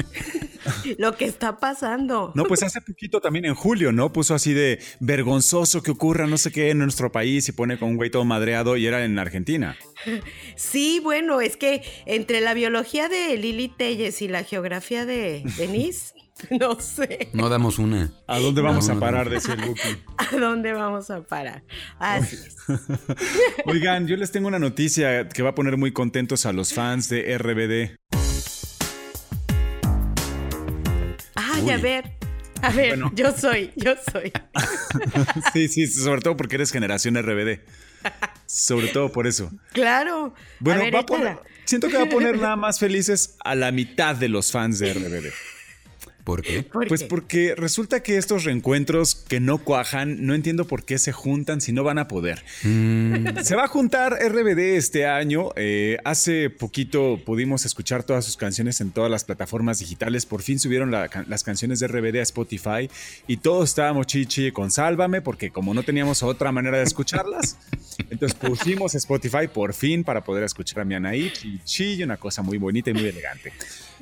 lo 0.99 1.17
que 1.17 1.25
está 1.25 1.59
pasando. 1.59 2.33
No, 2.35 2.45
pues 2.45 2.63
hace 2.63 2.81
poquito 2.81 3.21
también 3.21 3.45
en 3.45 3.55
julio, 3.55 3.93
¿no? 3.93 4.13
Puso 4.13 4.35
así 4.35 4.53
de 4.53 4.81
vergonzoso 5.01 5.83
que 5.83 5.91
ocurra 5.91 6.27
no 6.27 6.39
sé 6.39 6.53
qué 6.53 6.71
en 6.71 6.79
nuestro 6.79 7.13
país 7.13 7.49
y 7.49 7.53
pone 7.53 7.79
con 7.79 7.91
un 7.91 7.97
güey 7.97 8.11
todo 8.11 8.25
madreado 8.25 8.77
y 8.77 8.87
era 8.87 9.05
en 9.05 9.19
Argentina. 9.19 9.77
Sí, 10.57 11.01
bueno, 11.03 11.41
es 11.41 11.57
que 11.57 11.83
entre 12.07 12.41
la 12.41 12.55
biología 12.55 13.09
de 13.09 13.37
Lili 13.37 13.69
Telles 13.69 14.23
y 14.23 14.29
la 14.29 14.45
geografía 14.45 15.05
de 15.05 15.43
Denise. 15.57 16.15
No 16.51 16.79
sé. 16.81 17.29
No 17.33 17.49
damos 17.49 17.79
una. 17.79 18.13
¿A 18.27 18.39
dónde 18.39 18.63
vamos 18.63 18.89
a 18.89 18.99
parar? 18.99 19.31
de 19.31 19.37
ese 19.37 19.57
Lucky. 19.57 20.03
¿A 20.19 20.37
dónde 20.37 20.73
vamos 20.73 21.11
a 21.11 21.23
parar? 21.23 21.63
Así 21.99 22.37
es. 22.37 22.57
Oigan, 23.67 24.07
yo 24.07 24.17
les 24.17 24.33
tengo 24.33 24.49
una 24.49 24.59
noticia 24.59 25.29
que 25.29 25.43
va 25.43 25.51
a 25.51 25.55
poner 25.55 25.77
muy 25.77 25.93
contentos 25.93 26.47
a 26.47 26.53
los 26.53 26.73
fans 26.73 27.09
de 27.09 27.37
RBD. 27.39 27.97
Ay, 31.37 31.71
a 31.71 31.77
ver. 31.79 32.13
A 32.63 32.71
ver, 32.71 32.99
yo 33.15 33.31
soy, 33.31 33.73
yo 33.77 33.93
soy. 34.11 34.33
sí, 35.53 35.69
sí, 35.69 35.87
sobre 35.87 36.23
todo 36.23 36.35
porque 36.35 36.55
eres 36.55 36.73
generación 36.73 37.15
RBD. 37.15 37.61
Sobre 38.47 38.89
todo 38.89 39.13
por 39.13 39.27
eso. 39.27 39.51
Claro. 39.73 40.35
Bueno, 40.61 40.85
va 40.91 41.01
a 41.01 41.07
poner, 41.07 41.39
siento 41.67 41.89
que 41.89 41.99
va 41.99 42.05
a 42.05 42.09
poner 42.09 42.39
nada 42.39 42.57
más 42.57 42.79
felices 42.79 43.37
a 43.45 43.55
la 43.55 43.71
mitad 43.71 44.17
de 44.17 44.31
los 44.31 44.51
fans 44.51 44.79
de 44.79 44.95
RBD. 44.95 45.31
¿Por 46.25 46.41
qué? 46.41 46.67
pues 46.89 47.05
porque 47.05 47.55
resulta 47.55 48.03
que 48.03 48.17
estos 48.17 48.45
reencuentros 48.45 49.15
que 49.15 49.41
no 49.41 49.59
cuajan, 49.59 50.25
no 50.27 50.35
entiendo 50.35 50.67
por 50.67 50.85
qué 50.85 50.99
se 50.99 51.13
juntan 51.13 51.61
si 51.61 51.73
no 51.73 51.85
van 51.85 51.99
a 51.99 52.09
poder. 52.09 52.43
Mm. 52.63 53.43
Se 53.43 53.55
va 53.55 53.65
a 53.65 53.69
juntar 53.69 54.15
RBD 54.15 54.77
este 54.77 55.07
año. 55.07 55.51
Eh, 55.57 55.99
hace 56.05 56.49
poquito 56.49 57.21
pudimos 57.25 57.67
escuchar 57.67 58.05
todas 58.05 58.25
sus 58.25 58.39
canciones 58.39 58.81
en 58.81 58.91
todas 58.91 59.11
las 59.11 59.25
plataformas 59.25 59.81
digitales. 59.81 60.25
Por 60.25 60.41
fin 60.41 60.59
subieron 60.59 60.91
las 60.91 61.45
canciones 61.45 61.81
de 61.81 61.89
RBD 61.89 62.17
a 62.17 62.23
Spotify 62.23 62.89
y 63.27 63.37
todos 63.37 63.69
estábamos 63.69 64.07
chichi 64.07 64.51
con 64.51 64.71
Sálvame 64.71 65.21
porque 65.21 65.51
como 65.51 65.75
no 65.75 65.83
teníamos 65.83 66.23
otra 66.23 66.53
manera 66.53 66.79
de 66.79 66.85
escucharlas, 66.85 67.59
entonces 68.11 68.39
pusimos 68.39 68.95
Spotify 68.95 69.47
por 69.53 69.75
fin 69.75 70.03
para 70.03 70.25
poder 70.25 70.45
escuchar 70.45 70.81
a 70.81 70.85
mi 70.87 70.95
Anaí, 70.95 71.31
chichi, 71.31 72.03
una 72.03 72.17
cosa 72.17 72.41
muy 72.41 72.57
bonita 72.57 72.91
y 72.91 72.95
muy 72.95 73.07
elegante. 73.07 73.53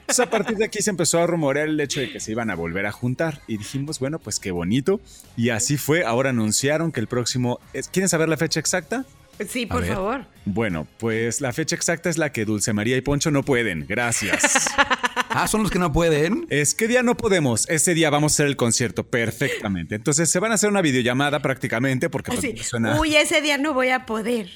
Entonces, 0.02 0.20
a 0.20 0.30
partir 0.30 0.56
de 0.56 0.64
aquí 0.64 0.82
se 0.82 0.90
empezó 0.90 1.20
a 1.20 1.26
rumorear 1.26 1.68
el 1.68 1.78
hecho 1.80 2.00
de 2.00 2.12
que 2.12 2.20
se 2.20 2.33
iban 2.33 2.51
a 2.51 2.55
volver 2.55 2.87
a 2.87 2.92
juntar 2.92 3.40
y 3.46 3.57
dijimos, 3.57 3.98
bueno, 3.98 4.18
pues 4.18 4.38
qué 4.38 4.51
bonito. 4.51 5.01
Y 5.37 5.51
así 5.51 5.77
fue. 5.77 6.05
Ahora 6.05 6.31
anunciaron 6.31 6.92
que 6.92 7.01
el 7.01 7.07
próximo. 7.07 7.59
¿Quieren 7.90 8.09
saber 8.09 8.29
la 8.29 8.37
fecha 8.37 8.61
exacta? 8.61 9.05
Sí, 9.48 9.66
por 9.66 9.85
favor. 9.85 10.25
Bueno, 10.44 10.87
pues 10.98 11.40
la 11.40 11.53
fecha 11.53 11.75
exacta 11.75 12.11
es 12.11 12.18
la 12.18 12.31
que 12.33 12.44
Dulce 12.44 12.72
María 12.72 12.96
y 12.96 13.01
Poncho 13.01 13.31
no 13.31 13.42
pueden. 13.42 13.87
Gracias. 13.88 14.68
ah, 15.31 15.48
son 15.48 15.62
los 15.62 15.70
que 15.70 15.79
no 15.79 15.92
pueden. 15.92 16.46
Es 16.51 16.75
que 16.75 16.87
día 16.87 17.03
no 17.03 17.16
podemos. 17.16 17.68
Ese 17.68 17.94
día 17.94 18.11
vamos 18.11 18.33
a 18.33 18.35
hacer 18.35 18.46
el 18.46 18.57
concierto 18.57 19.05
perfectamente. 19.05 19.94
Entonces 19.94 20.31
se 20.31 20.38
van 20.38 20.53
a 20.53 20.57
hacer 20.57 20.70
una 20.70 20.83
videollamada 20.83 21.40
prácticamente 21.40 22.11
porque 22.11 22.33
pues, 22.33 22.66
suena... 22.66 23.01
Uy, 23.01 23.16
ese 23.16 23.40
día 23.40 23.59
no 23.59 23.75
voy 23.75 23.88
a 23.88 24.07
poder. 24.07 24.51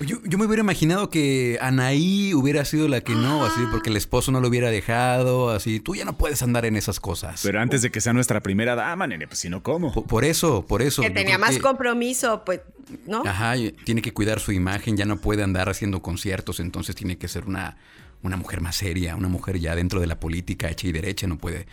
Yo, 0.00 0.38
me 0.38 0.46
hubiera 0.46 0.62
imaginado 0.62 1.10
que 1.10 1.58
Anaí 1.60 2.34
hubiera 2.34 2.64
sido 2.64 2.88
la 2.88 3.00
que 3.00 3.14
no, 3.14 3.44
así, 3.44 3.60
porque 3.70 3.90
el 3.90 3.96
esposo 3.96 4.32
no 4.32 4.40
lo 4.40 4.48
hubiera 4.48 4.70
dejado, 4.70 5.50
así. 5.50 5.80
Tú 5.80 5.94
ya 5.94 6.04
no 6.04 6.16
puedes 6.16 6.42
andar 6.42 6.64
en 6.64 6.76
esas 6.76 7.00
cosas. 7.00 7.40
Pero 7.42 7.60
antes 7.60 7.82
de 7.82 7.90
que 7.90 8.00
sea 8.00 8.12
nuestra 8.12 8.40
primera 8.40 8.74
dama, 8.74 9.06
nene, 9.06 9.26
pues 9.26 9.40
si 9.40 9.48
no, 9.48 9.62
¿cómo? 9.62 9.92
Por, 9.92 10.24
eso, 10.24 10.66
por 10.66 10.82
eso. 10.82 11.02
Que 11.02 11.10
tenía 11.10 11.38
más 11.38 11.58
compromiso, 11.58 12.44
pues, 12.44 12.60
¿no? 13.06 13.22
Ajá, 13.24 13.54
tiene 13.84 14.02
que 14.02 14.12
cuidar 14.12 14.40
su 14.40 14.52
imagen, 14.52 14.96
ya 14.96 15.04
no 15.04 15.18
puede 15.18 15.42
andar 15.42 15.68
haciendo 15.68 16.02
conciertos, 16.02 16.60
entonces 16.60 16.96
tiene 16.96 17.16
que 17.18 17.28
ser 17.28 17.44
una, 17.44 17.76
una 18.22 18.36
mujer 18.36 18.60
más 18.60 18.76
seria, 18.76 19.16
una 19.16 19.28
mujer 19.28 19.58
ya 19.58 19.74
dentro 19.74 20.00
de 20.00 20.06
la 20.06 20.18
política 20.18 20.68
hecha 20.68 20.86
y 20.88 20.92
derecha, 20.92 21.26
no 21.26 21.38
puede 21.38 21.66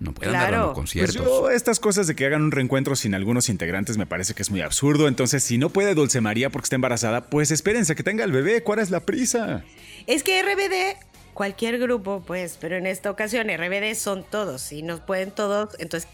no 0.00 0.12
pueden 0.12 0.32
claro. 0.32 0.66
dar 0.66 0.74
conciertos. 0.74 1.40
Pues 1.40 1.56
estas 1.56 1.80
cosas 1.80 2.06
de 2.06 2.14
que 2.14 2.26
hagan 2.26 2.42
un 2.42 2.50
reencuentro 2.50 2.96
sin 2.96 3.14
algunos 3.14 3.48
integrantes 3.48 3.96
me 3.96 4.06
parece 4.06 4.34
que 4.34 4.42
es 4.42 4.50
muy 4.50 4.60
absurdo. 4.60 5.08
Entonces, 5.08 5.42
si 5.42 5.58
no 5.58 5.70
puede 5.70 5.94
Dulce 5.94 6.20
María 6.20 6.50
porque 6.50 6.66
está 6.66 6.76
embarazada, 6.76 7.26
pues 7.26 7.50
espérense 7.50 7.94
que 7.94 8.02
tenga 8.02 8.24
el 8.24 8.32
bebé. 8.32 8.62
¿Cuál 8.62 8.80
es 8.80 8.90
la 8.90 9.00
prisa? 9.00 9.64
Es 10.06 10.22
que 10.22 10.42
RBD, 10.42 10.98
cualquier 11.32 11.78
grupo, 11.78 12.22
pues, 12.26 12.58
pero 12.60 12.76
en 12.76 12.86
esta 12.86 13.10
ocasión 13.10 13.48
RBD 13.48 13.94
son 13.94 14.24
todos. 14.28 14.62
Si 14.62 14.82
no 14.82 15.04
pueden 15.06 15.30
todos, 15.30 15.70
entonces, 15.78 16.08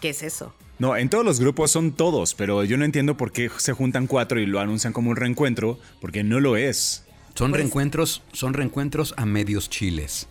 ¿qué 0.00 0.10
es 0.10 0.22
eso? 0.22 0.54
No, 0.78 0.94
en 0.96 1.08
todos 1.08 1.24
los 1.24 1.40
grupos 1.40 1.70
son 1.70 1.92
todos, 1.92 2.34
pero 2.34 2.62
yo 2.62 2.76
no 2.76 2.84
entiendo 2.84 3.16
por 3.16 3.32
qué 3.32 3.50
se 3.56 3.72
juntan 3.72 4.06
cuatro 4.06 4.38
y 4.40 4.46
lo 4.46 4.60
anuncian 4.60 4.92
como 4.92 5.10
un 5.10 5.16
reencuentro, 5.16 5.78
porque 6.00 6.22
no 6.22 6.38
lo 6.38 6.56
es. 6.56 7.04
Son 7.34 7.50
pues 7.50 7.60
reencuentros, 7.60 8.22
son 8.32 8.54
reencuentros 8.54 9.14
a 9.16 9.24
medios 9.26 9.70
chiles. 9.70 10.28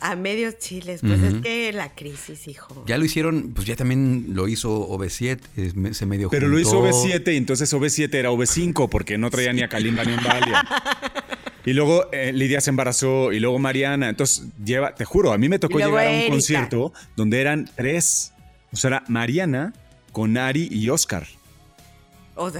A 0.00 0.16
medios 0.16 0.58
chiles, 0.58 1.00
pues 1.02 1.22
es 1.22 1.34
que 1.42 1.72
la 1.72 1.94
crisis, 1.94 2.48
hijo. 2.48 2.84
Ya 2.86 2.96
lo 2.96 3.04
hicieron, 3.04 3.52
pues 3.54 3.66
ya 3.66 3.76
también 3.76 4.28
lo 4.30 4.48
hizo 4.48 4.88
OV7, 4.88 5.92
se 5.92 6.06
medio 6.06 6.30
Pero 6.30 6.48
lo 6.48 6.58
hizo 6.58 6.82
OV7 6.82 7.34
y 7.34 7.36
entonces 7.36 7.72
OV7 7.72 8.14
era 8.14 8.30
OV5 8.30 8.88
porque 8.88 9.18
no 9.18 9.30
traía 9.30 9.52
ni 9.52 9.62
a 9.62 9.68
Kalimba 9.68 10.04
ni 10.04 10.12
a 10.14 10.16
Valia. 10.16 10.68
Y 11.64 11.72
luego 11.72 12.10
eh, 12.12 12.32
Lidia 12.32 12.60
se 12.60 12.70
embarazó 12.70 13.32
y 13.32 13.40
luego 13.40 13.58
Mariana. 13.58 14.08
Entonces 14.08 14.46
lleva, 14.64 14.94
te 14.94 15.04
juro, 15.04 15.32
a 15.32 15.38
mí 15.38 15.48
me 15.48 15.58
tocó 15.58 15.78
llegar 15.78 16.06
a 16.06 16.10
un 16.10 16.28
concierto 16.30 16.92
donde 17.16 17.40
eran 17.40 17.70
tres. 17.76 18.32
O 18.72 18.76
sea, 18.76 18.88
era 18.88 19.04
Mariana 19.08 19.74
con 20.12 20.36
Ari 20.36 20.68
y 20.70 20.88
Oscar. 20.88 21.26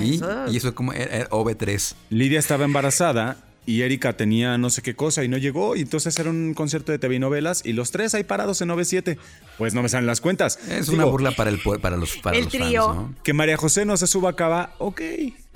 ¿Y? 0.00 0.16
Eso... 0.16 0.46
y 0.50 0.56
eso 0.56 0.74
como 0.74 0.92
era 0.92 1.28
OV3. 1.30 1.94
Lidia 2.10 2.38
estaba 2.38 2.64
embarazada 2.64 3.38
y 3.66 3.82
Erika 3.82 4.14
tenía 4.14 4.58
no 4.58 4.70
sé 4.70 4.82
qué 4.82 4.94
cosa 4.94 5.22
y 5.22 5.28
no 5.28 5.36
llegó. 5.36 5.76
Y 5.76 5.80
entonces 5.82 6.18
era 6.18 6.30
un 6.30 6.54
concierto 6.54 6.92
de 6.92 6.98
TV 6.98 7.18
novelas 7.18 7.62
y 7.64 7.72
los 7.72 7.90
tres 7.90 8.14
ahí 8.14 8.24
parados 8.24 8.60
en 8.62 8.70
9-7. 8.70 9.18
Pues 9.58 9.74
no 9.74 9.82
me 9.82 9.88
salen 9.88 10.06
las 10.06 10.20
cuentas. 10.20 10.58
Es 10.68 10.88
una 10.88 11.04
burla 11.04 11.32
para, 11.32 11.50
el, 11.50 11.60
para 11.80 11.96
los, 11.96 12.16
para 12.16 12.36
el 12.36 12.48
trío. 12.48 13.14
Que 13.22 13.32
María 13.32 13.56
José 13.56 13.84
no 13.84 13.96
se 13.96 14.06
suba 14.06 14.30
a 14.30 14.36
Cava, 14.36 14.74
ok. 14.78 15.00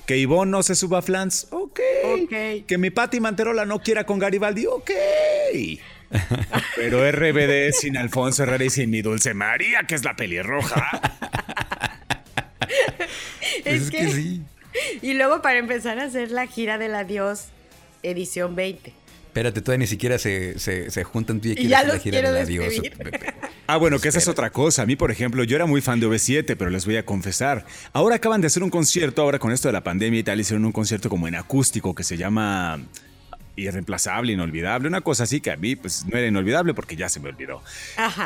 Que 0.06 0.18
Ivonne 0.18 0.50
no 0.50 0.62
se 0.62 0.74
suba 0.74 0.98
a 0.98 1.02
Flans, 1.02 1.48
ok. 1.50 1.80
Que 2.66 2.78
mi 2.78 2.90
Pati 2.90 3.20
Manterola 3.20 3.64
no 3.64 3.80
quiera 3.80 4.04
con 4.04 4.18
Garibaldi, 4.18 4.66
ok. 4.66 4.90
Pero 6.76 7.10
RBD 7.10 7.72
sin 7.72 7.96
Alfonso 7.96 8.42
Herrera 8.42 8.64
y 8.64 8.70
sin 8.70 8.90
mi 8.90 9.00
Dulce 9.00 9.32
María, 9.32 9.84
que 9.88 9.94
es 9.94 10.04
la 10.04 10.14
pelirroja. 10.14 11.00
es, 13.64 13.82
es 13.82 13.90
que 13.90 14.08
sí. 14.10 14.42
Y 15.00 15.14
luego 15.14 15.40
para 15.40 15.58
empezar 15.58 15.98
a 15.98 16.04
hacer 16.04 16.30
la 16.30 16.46
gira 16.46 16.78
del 16.78 16.94
adiós 16.94 17.48
edición 18.04 18.54
20. 18.54 18.92
Espérate, 19.34 19.60
todavía 19.62 19.80
ni 19.80 19.86
siquiera 19.88 20.16
se, 20.16 20.60
se, 20.60 21.02
juntan 21.02 21.40
tú 21.40 21.48
y, 21.48 21.66
ya 21.66 21.82
los 21.82 22.00
quiero 22.00 22.30
Ah, 23.66 23.78
bueno, 23.78 23.98
que 23.98 24.08
esa 24.08 24.18
es 24.18 24.28
otra 24.28 24.50
cosa. 24.50 24.82
A 24.82 24.86
mí, 24.86 24.94
por 24.94 25.10
ejemplo, 25.10 25.42
yo 25.42 25.56
era 25.56 25.66
muy 25.66 25.80
fan 25.80 25.98
de 25.98 26.06
V7, 26.06 26.54
pero 26.56 26.70
les 26.70 26.86
voy 26.86 26.98
a 26.98 27.04
confesar. 27.04 27.64
Ahora 27.92 28.16
acaban 28.16 28.40
de 28.40 28.46
hacer 28.46 28.62
un 28.62 28.70
concierto, 28.70 29.22
ahora 29.22 29.40
con 29.40 29.50
esto 29.50 29.66
de 29.66 29.72
la 29.72 29.82
pandemia 29.82 30.20
y 30.20 30.22
tal, 30.22 30.38
hicieron 30.38 30.64
un 30.64 30.70
concierto 30.70 31.08
como 31.08 31.26
en 31.26 31.34
acústico 31.34 31.94
que 31.96 32.04
se 32.04 32.16
llama 32.16 32.78
irreemplazable, 33.56 34.32
inolvidable, 34.32 34.88
una 34.88 35.00
cosa 35.00 35.24
así 35.24 35.40
que 35.40 35.50
a 35.50 35.56
mí 35.56 35.76
pues 35.76 36.04
no 36.06 36.18
era 36.18 36.26
inolvidable 36.26 36.74
porque 36.74 36.96
ya 36.96 37.08
se 37.08 37.20
me 37.20 37.28
olvidó. 37.28 37.62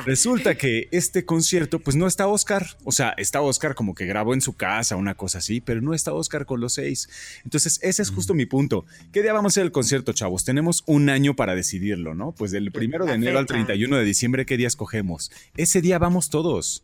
Resulta 0.06 0.56
que 0.56 0.88
este 0.90 1.24
concierto 1.24 1.78
pues 1.78 1.96
no 1.96 2.06
está 2.06 2.26
Oscar, 2.26 2.66
o 2.84 2.92
sea, 2.92 3.14
está 3.16 3.40
Oscar 3.40 3.74
como 3.74 3.94
que 3.94 4.06
grabó 4.06 4.34
en 4.34 4.40
su 4.40 4.54
casa, 4.54 4.96
una 4.96 5.14
cosa 5.14 5.38
así, 5.38 5.60
pero 5.60 5.80
no 5.80 5.94
está 5.94 6.12
Oscar 6.12 6.46
con 6.46 6.60
los 6.60 6.74
seis. 6.74 7.08
Entonces 7.44 7.78
ese 7.82 8.02
es 8.02 8.10
justo 8.10 8.34
mi 8.34 8.46
punto. 8.46 8.84
¿Qué 9.12 9.22
día 9.22 9.32
vamos 9.32 9.52
a 9.52 9.54
hacer 9.54 9.64
el 9.64 9.72
concierto, 9.72 10.12
chavos? 10.12 10.44
Tenemos 10.44 10.82
un 10.86 11.08
año 11.08 11.34
para 11.34 11.54
decidirlo, 11.54 12.14
¿no? 12.14 12.32
Pues 12.32 12.50
del 12.50 12.72
primero 12.72 13.06
de 13.06 13.14
enero 13.14 13.38
al 13.38 13.46
31 13.46 13.96
de 13.96 14.04
diciembre, 14.04 14.46
¿qué 14.46 14.56
día 14.56 14.68
escogemos? 14.68 15.30
Ese 15.56 15.80
día 15.80 15.98
vamos 15.98 16.30
todos 16.30 16.82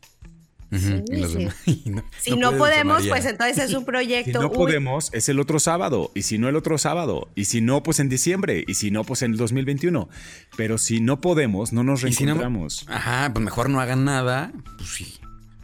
si 2.19 2.35
no, 2.35 2.57
podemos, 2.57 3.07
pues 3.07 3.25
entonces 3.25 3.69
es 3.69 3.73
un 3.73 3.85
proyecto. 3.85 4.25
Si 4.35 4.39
no 4.39 4.51
podemos, 4.51 5.09
es 5.13 5.29
el 5.29 5.39
otro 5.39 5.59
sábado. 5.59 6.11
Y 6.13 6.23
si 6.23 6.37
no, 6.37 6.49
el 6.49 6.55
otro 6.55 6.77
sábado. 6.77 7.29
Y 7.35 7.45
si 7.45 7.61
no, 7.61 7.83
pues 7.83 7.99
en 7.99 8.09
diciembre. 8.09 8.63
Y 8.67 8.73
si 8.73 8.91
no, 8.91 9.03
pues 9.03 9.21
en 9.21 9.31
el 9.31 9.37
2021. 9.37 10.09
Pero 10.57 10.77
si 10.77 10.99
no 10.99 11.21
podemos, 11.21 11.73
no 11.73 11.83
nos 11.83 12.01
reencontramos. 12.01 12.85
ajá, 12.87 13.31
pues 13.33 13.43
mejor 13.43 13.69
no 13.69 13.79
hagan 13.79 14.05
nada. 14.05 14.51
Pues 14.77 14.89
sí. 14.89 15.15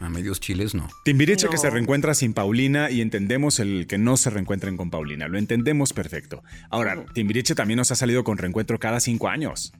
A 0.02 0.10
medios 0.10 0.40
chiles 0.40 0.74
no. 0.74 0.90
Timbiriche 1.06 1.48
que 1.48 1.60
se 1.60 1.70
reencuentra 1.70 2.16
sin 2.16 2.34
Paulina 2.34 2.90
y 2.90 3.02
entendemos 3.02 3.60
el 3.60 3.86
que 3.86 4.00
no 4.00 4.18
se 4.18 4.32
reencuentren 4.32 4.76
con 4.76 4.90
Paulina. 4.90 5.28
Lo 5.28 5.38
entendemos 5.38 5.94
perfecto. 5.94 6.44
Ahora, 6.72 7.06
Timbiriche 7.14 7.54
también 7.54 7.78
nos 7.78 7.92
ha 7.92 7.96
salido 7.96 8.24
con 8.24 8.40
reencuentro 8.40 8.80
cada 8.80 9.00
cinco 9.00 9.28
años. 9.28 9.74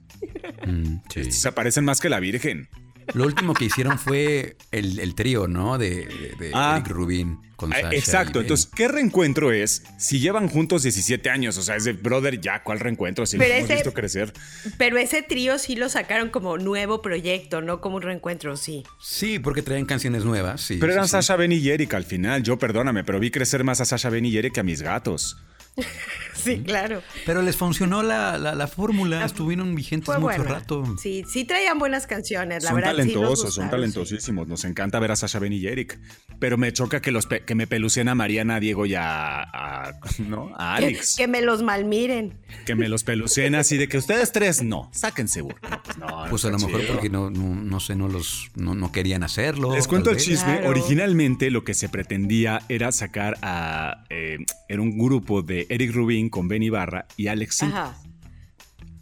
Mm, 0.64 0.98
se 1.28 1.48
aparecen 1.48 1.84
más 1.84 2.00
que 2.00 2.08
la 2.08 2.20
Virgen. 2.20 2.68
Lo 3.14 3.24
último 3.24 3.54
que 3.54 3.66
hicieron 3.66 3.98
fue 3.98 4.56
el, 4.70 5.14
trío, 5.14 5.48
¿no? 5.48 5.78
De, 5.78 6.08
ah. 6.54 6.76
Eric 6.76 6.88
Rubin 6.88 7.38
con 7.56 7.72
ah, 7.72 7.76
Sasha 7.76 7.96
Exacto. 7.96 8.40
Entonces, 8.40 8.70
¿qué 8.74 8.88
reencuentro 8.88 9.52
es? 9.52 9.84
Si 9.98 10.20
llevan 10.20 10.48
juntos 10.48 10.82
17 10.82 11.30
años, 11.30 11.58
o 11.58 11.62
sea, 11.62 11.76
es 11.76 11.84
de 11.84 11.92
brother, 11.92 12.40
ya, 12.40 12.62
¿cuál 12.62 12.80
reencuentro? 12.80 13.26
Si 13.26 13.38
pero 13.38 13.54
hemos 13.54 13.68
visto 13.68 13.92
crecer. 13.92 14.32
Pero 14.78 14.98
ese 14.98 15.22
trío 15.22 15.58
sí 15.58 15.76
lo 15.76 15.88
sacaron 15.88 16.30
como 16.30 16.58
nuevo 16.58 17.02
proyecto, 17.02 17.60
no 17.60 17.80
como 17.80 17.96
un 17.96 18.02
reencuentro, 18.02 18.56
sí. 18.56 18.84
Sí, 19.00 19.38
porque 19.38 19.62
traen 19.62 19.86
canciones 19.86 20.24
nuevas, 20.24 20.60
sí. 20.60 20.78
Pero 20.80 20.92
eran 20.92 21.08
Sasha, 21.08 21.36
Ben 21.36 21.52
y 21.52 21.68
Eric 21.68 21.94
al 21.94 22.04
final. 22.04 22.42
Yo, 22.42 22.58
perdóname, 22.58 23.04
pero 23.04 23.20
vi 23.20 23.30
crecer 23.30 23.64
más 23.64 23.80
a 23.80 23.84
Sasha, 23.84 24.10
Ben 24.10 24.24
y 24.24 24.36
Eric 24.36 24.52
que 24.54 24.60
a 24.60 24.64
mis 24.64 24.82
gatos. 24.82 25.36
sí, 26.34 26.62
claro. 26.62 27.02
Pero 27.24 27.42
les 27.42 27.56
funcionó 27.56 28.02
la, 28.02 28.36
la, 28.38 28.66
fórmula, 28.66 29.24
estuvieron 29.24 29.74
vigentes 29.74 30.18
mucho 30.18 30.42
rato. 30.42 30.96
Sí, 30.98 31.24
sí 31.26 31.44
traían 31.44 31.78
buenas 31.78 32.06
canciones, 32.06 32.62
la 32.62 32.70
son 32.70 32.76
verdad. 32.76 32.90
Talentosos, 32.90 33.54
son 33.54 33.70
talentosísimos, 33.70 34.46
nos 34.48 34.64
encanta 34.64 34.98
ver 34.98 35.12
a 35.12 35.16
Sasha 35.16 35.38
Ben 35.38 35.52
y 35.52 35.66
Eric. 35.66 35.98
Pero 36.38 36.58
me 36.58 36.72
choca 36.72 37.00
que, 37.00 37.12
los 37.12 37.26
que 37.26 37.54
me 37.54 37.66
pelucen 37.66 38.08
a 38.08 38.14
Mariana, 38.14 38.56
a 38.56 38.60
Diego 38.60 38.84
y 38.84 38.94
a, 38.94 39.98
¿no? 40.18 40.52
a 40.56 40.76
Alex. 40.76 41.16
Que, 41.16 41.26
me 41.26 41.40
los 41.40 41.62
malmiren. 41.62 42.34
Que 42.66 42.74
me 42.74 42.88
los 42.88 43.04
pelucen 43.04 43.54
así 43.54 43.78
de 43.78 43.88
que 43.88 43.98
ustedes 43.98 44.32
tres 44.32 44.62
no, 44.62 44.90
sáquense 44.92 45.32
seguro. 45.32 45.56
pues, 45.84 45.98
no, 45.98 46.24
pues 46.28 46.44
a 46.44 46.50
lo 46.50 46.58
mejor 46.58 46.86
porque 46.86 47.08
no, 47.08 47.30
no, 47.30 47.80
sé, 47.80 47.96
no 47.96 48.08
los 48.08 48.50
no, 48.54 48.92
querían 48.92 49.22
hacerlo. 49.22 49.74
Les 49.74 49.88
cuento 49.88 50.10
el 50.10 50.18
chisme. 50.18 50.66
Originalmente 50.66 51.50
lo 51.50 51.64
que 51.64 51.74
se 51.74 51.88
pretendía 51.88 52.60
era 52.68 52.92
sacar 52.92 53.38
a. 53.42 54.04
Eh, 54.10 54.38
era 54.68 54.82
un 54.82 54.98
grupo 54.98 55.42
de 55.42 55.61
Eric 55.68 55.92
Rubin 55.94 56.28
con 56.28 56.48
Ben 56.48 56.62
Ibarra 56.62 57.06
y 57.16 57.28
Alex 57.28 57.56
Sintek. 57.56 57.94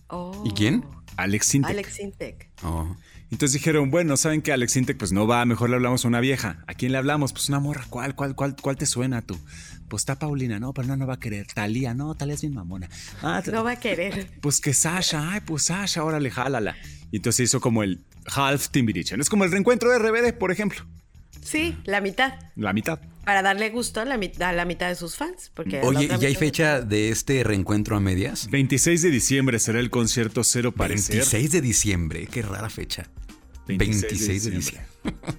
Oh. 0.08 0.42
¿Y 0.44 0.50
quién? 0.52 0.84
Alex 1.16 1.46
Sintek. 1.46 1.70
Alex 1.70 1.94
Sintek. 1.94 2.50
Oh. 2.62 2.96
Entonces 3.30 3.52
dijeron, 3.52 3.90
bueno, 3.90 4.16
¿saben 4.16 4.42
que 4.42 4.52
Alex 4.52 4.72
Sintek 4.72 4.96
pues 4.96 5.12
no 5.12 5.26
va? 5.26 5.44
Mejor 5.44 5.70
le 5.70 5.76
hablamos 5.76 6.04
a 6.04 6.08
una 6.08 6.20
vieja. 6.20 6.64
¿A 6.66 6.74
quién 6.74 6.92
le 6.92 6.98
hablamos? 6.98 7.32
Pues 7.32 7.48
una 7.48 7.60
morra. 7.60 7.84
¿Cuál, 7.88 8.14
cuál, 8.16 8.34
cuál, 8.34 8.56
cuál 8.60 8.76
te 8.76 8.86
suena 8.86 9.22
tú? 9.22 9.38
Pues 9.88 10.02
está 10.02 10.18
Paulina, 10.18 10.58
no, 10.58 10.72
pero 10.72 10.88
no, 10.88 10.96
no 10.96 11.06
va 11.06 11.14
a 11.14 11.20
querer. 11.20 11.46
Talía, 11.46 11.94
no, 11.94 12.14
Talía 12.14 12.34
es 12.34 12.40
bien 12.40 12.54
mamona. 12.54 12.88
Ah, 13.22 13.42
no 13.50 13.62
va 13.64 13.72
a 13.72 13.80
querer. 13.80 14.30
Pues 14.40 14.60
que 14.60 14.74
Sasha, 14.74 15.32
ay, 15.32 15.40
pues 15.44 15.64
Sasha, 15.64 16.04
órale, 16.04 16.30
jálala. 16.30 16.76
Y 17.10 17.16
entonces 17.16 17.44
hizo 17.44 17.60
como 17.60 17.82
el 17.82 18.04
half 18.26 18.68
Timbiriche. 18.68 19.16
Es 19.16 19.28
como 19.28 19.44
el 19.44 19.50
reencuentro 19.50 19.90
de 19.90 19.98
RBD, 19.98 20.36
por 20.38 20.50
ejemplo. 20.50 20.84
Sí, 21.42 21.76
la 21.84 22.00
mitad. 22.00 22.34
La 22.56 22.72
mitad. 22.72 23.00
Para 23.30 23.42
darle 23.42 23.70
gusto 23.70 24.00
a 24.00 24.04
la, 24.04 24.18
mitad, 24.18 24.56
la 24.56 24.64
mitad 24.64 24.88
de 24.88 24.96
sus 24.96 25.14
fans. 25.14 25.52
Porque 25.54 25.80
Oye, 25.84 26.08
¿y 26.20 26.26
hay 26.26 26.34
fecha 26.34 26.80
de 26.80 27.10
este 27.10 27.44
reencuentro 27.44 27.94
a 27.96 28.00
medias? 28.00 28.50
26 28.50 29.02
de 29.02 29.10
diciembre 29.10 29.60
será 29.60 29.78
el 29.78 29.88
concierto 29.88 30.42
Cero 30.42 30.72
Parecer. 30.72 31.18
26 31.18 31.52
de 31.52 31.60
diciembre, 31.60 32.28
qué 32.28 32.42
rara 32.42 32.68
fecha. 32.68 33.08
26, 33.68 34.44
de 34.46 34.50
diciembre. 34.50 34.90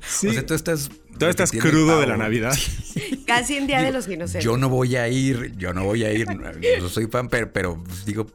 Sí. 0.08 0.28
O 0.30 0.32
sea, 0.32 0.46
tú 0.46 0.54
estás. 0.54 0.90
Tú 1.20 1.26
estás 1.26 1.52
crudo 1.52 2.00
de 2.00 2.08
la 2.08 2.16
Navidad. 2.16 2.58
Casi 3.28 3.58
en 3.58 3.68
Día 3.68 3.82
de 3.82 3.92
los 3.92 4.08
Inocentes. 4.08 4.46
Yo 4.46 4.56
no 4.56 4.70
voy 4.70 4.96
a 4.96 5.10
ir, 5.10 5.54
yo 5.58 5.74
no 5.74 5.84
voy 5.84 6.06
a 6.06 6.14
ir. 6.14 6.28
No 6.30 6.88
soy 6.88 7.08
fan, 7.08 7.28
pero, 7.28 7.52
pero 7.52 7.84
digo, 8.06 8.26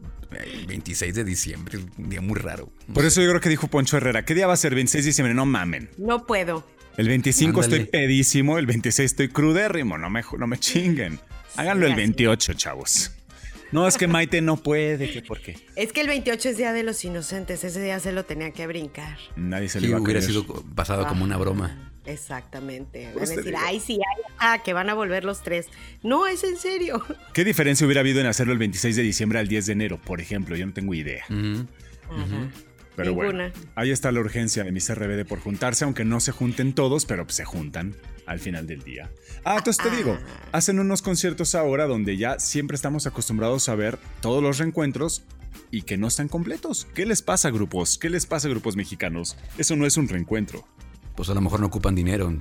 26 0.68 1.14
de 1.14 1.24
diciembre, 1.24 1.78
un 1.96 2.10
día 2.10 2.20
muy 2.20 2.38
raro. 2.38 2.70
Por 2.92 3.06
eso 3.06 3.22
yo 3.22 3.28
creo 3.30 3.40
que 3.40 3.48
dijo 3.48 3.68
Poncho 3.68 3.96
Herrera, 3.96 4.26
¿qué 4.26 4.34
día 4.34 4.46
va 4.46 4.52
a 4.52 4.58
ser 4.58 4.74
26 4.74 5.02
de 5.02 5.08
diciembre? 5.08 5.32
No 5.32 5.46
mamen. 5.46 5.88
No 5.96 6.26
puedo. 6.26 6.75
El 6.96 7.08
25 7.08 7.60
estoy 7.60 7.84
pedísimo, 7.84 8.58
el 8.58 8.66
26 8.66 9.12
estoy 9.12 9.28
crudérrimo, 9.28 9.98
no 9.98 10.08
me, 10.08 10.22
no 10.38 10.46
me 10.46 10.58
chinguen. 10.58 11.18
Háganlo 11.56 11.86
el 11.86 11.94
28, 11.94 12.54
chavos. 12.54 13.12
No, 13.72 13.86
es 13.86 13.98
que 13.98 14.06
Maite 14.06 14.40
no 14.40 14.56
puede, 14.56 15.22
por 15.22 15.40
qué. 15.40 15.58
Es 15.74 15.92
que 15.92 16.00
el 16.00 16.08
28 16.08 16.50
es 16.50 16.56
Día 16.56 16.72
de 16.72 16.82
los 16.82 17.04
Inocentes, 17.04 17.64
ese 17.64 17.82
día 17.82 17.98
se 18.00 18.12
lo 18.12 18.24
tenía 18.24 18.52
que 18.52 18.66
brincar. 18.66 19.18
Nadie 19.34 19.68
se 19.68 19.80
le 19.80 19.88
iba 19.88 19.98
a 19.98 20.00
hubiera 20.00 20.22
sido 20.22 20.46
pasado 20.74 21.06
como 21.06 21.24
una 21.24 21.36
broma. 21.36 21.92
Exactamente. 22.06 23.10
Van 23.14 23.24
a 23.24 23.26
decir, 23.26 23.54
ay, 23.58 23.80
sí, 23.80 23.94
ay, 23.94 24.22
ah, 24.38 24.62
que 24.64 24.72
van 24.72 24.88
a 24.88 24.94
volver 24.94 25.24
los 25.24 25.42
tres. 25.42 25.66
No, 26.02 26.26
es 26.26 26.44
en 26.44 26.56
serio. 26.56 27.04
¿Qué 27.34 27.44
diferencia 27.44 27.84
hubiera 27.84 28.00
habido 28.00 28.20
en 28.20 28.26
hacerlo 28.26 28.52
el 28.52 28.58
26 28.60 28.94
de 28.94 29.02
diciembre 29.02 29.40
al 29.40 29.48
10 29.48 29.66
de 29.66 29.72
enero, 29.72 30.00
por 30.00 30.20
ejemplo? 30.20 30.54
Yo 30.54 30.64
no 30.64 30.72
tengo 30.72 30.94
idea. 30.94 31.24
Pero 32.96 33.14
bueno, 33.14 33.52
ahí 33.74 33.90
está 33.90 34.10
la 34.10 34.20
urgencia 34.20 34.64
de 34.64 34.72
mis 34.72 34.92
RBD 34.92 35.26
por 35.26 35.40
juntarse, 35.40 35.84
aunque 35.84 36.04
no 36.04 36.18
se 36.18 36.32
junten 36.32 36.72
todos, 36.72 37.04
pero 37.04 37.26
se 37.28 37.44
juntan 37.44 37.94
al 38.24 38.40
final 38.40 38.66
del 38.66 38.82
día. 38.82 39.10
Ah, 39.44 39.56
entonces 39.58 39.84
te 39.84 39.94
digo, 39.94 40.18
ah. 40.18 40.48
hacen 40.52 40.78
unos 40.78 41.02
conciertos 41.02 41.54
ahora 41.54 41.86
donde 41.86 42.16
ya 42.16 42.38
siempre 42.38 42.74
estamos 42.74 43.06
acostumbrados 43.06 43.68
a 43.68 43.74
ver 43.74 43.98
todos 44.20 44.42
los 44.42 44.58
reencuentros 44.58 45.22
y 45.70 45.82
que 45.82 45.96
no 45.96 46.08
están 46.08 46.28
completos. 46.28 46.86
¿Qué 46.94 47.06
les 47.06 47.22
pasa, 47.22 47.50
grupos? 47.50 47.98
¿Qué 47.98 48.10
les 48.10 48.26
pasa, 48.26 48.48
grupos 48.48 48.76
mexicanos? 48.76 49.36
Eso 49.58 49.76
no 49.76 49.86
es 49.86 49.96
un 49.96 50.08
reencuentro 50.08 50.66
pues 51.16 51.30
a 51.30 51.34
lo 51.34 51.40
mejor 51.40 51.60
no 51.60 51.66
ocupan 51.66 51.94
dinero. 51.94 52.32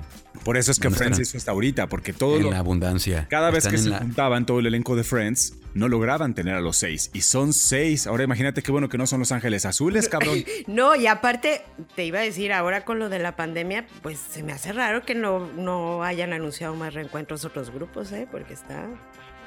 Por 0.44 0.56
eso 0.56 0.70
es 0.70 0.78
que 0.78 0.90
Friends 0.90 1.18
hizo 1.18 1.38
hasta 1.38 1.50
ahorita, 1.50 1.88
porque 1.88 2.12
todo 2.12 2.36
en 2.36 2.50
la 2.50 2.58
abundancia. 2.58 3.26
Cada 3.28 3.50
vez 3.50 3.66
que 3.66 3.78
se 3.78 3.90
juntaban 3.90 4.46
todo 4.46 4.60
el 4.60 4.66
elenco 4.66 4.94
de 4.94 5.02
Friends, 5.02 5.54
no 5.74 5.88
lograban 5.88 6.34
tener 6.34 6.54
a 6.54 6.60
los 6.60 6.76
seis. 6.76 7.10
Y 7.12 7.22
son 7.22 7.52
seis. 7.52 8.06
Ahora 8.06 8.24
imagínate 8.24 8.62
qué 8.62 8.70
bueno 8.70 8.88
que 8.88 8.98
no 8.98 9.06
son 9.06 9.20
los 9.20 9.32
ángeles 9.32 9.66
azules, 9.66 10.08
cabrón. 10.08 10.44
no, 10.66 10.94
y 10.94 11.06
aparte, 11.06 11.62
te 11.94 12.04
iba 12.04 12.20
a 12.20 12.22
decir, 12.22 12.52
ahora 12.52 12.84
con 12.84 12.98
lo 12.98 13.08
de 13.08 13.18
la 13.18 13.34
pandemia, 13.34 13.86
pues 14.02 14.18
se 14.18 14.42
me 14.42 14.52
hace 14.52 14.72
raro 14.72 15.02
que 15.02 15.14
no, 15.14 15.50
no 15.52 16.04
hayan 16.04 16.32
anunciado 16.32 16.74
más 16.74 16.94
reencuentros 16.94 17.44
otros 17.44 17.70
grupos, 17.70 18.12
¿eh? 18.12 18.28
Porque 18.30 18.54
está. 18.54 18.86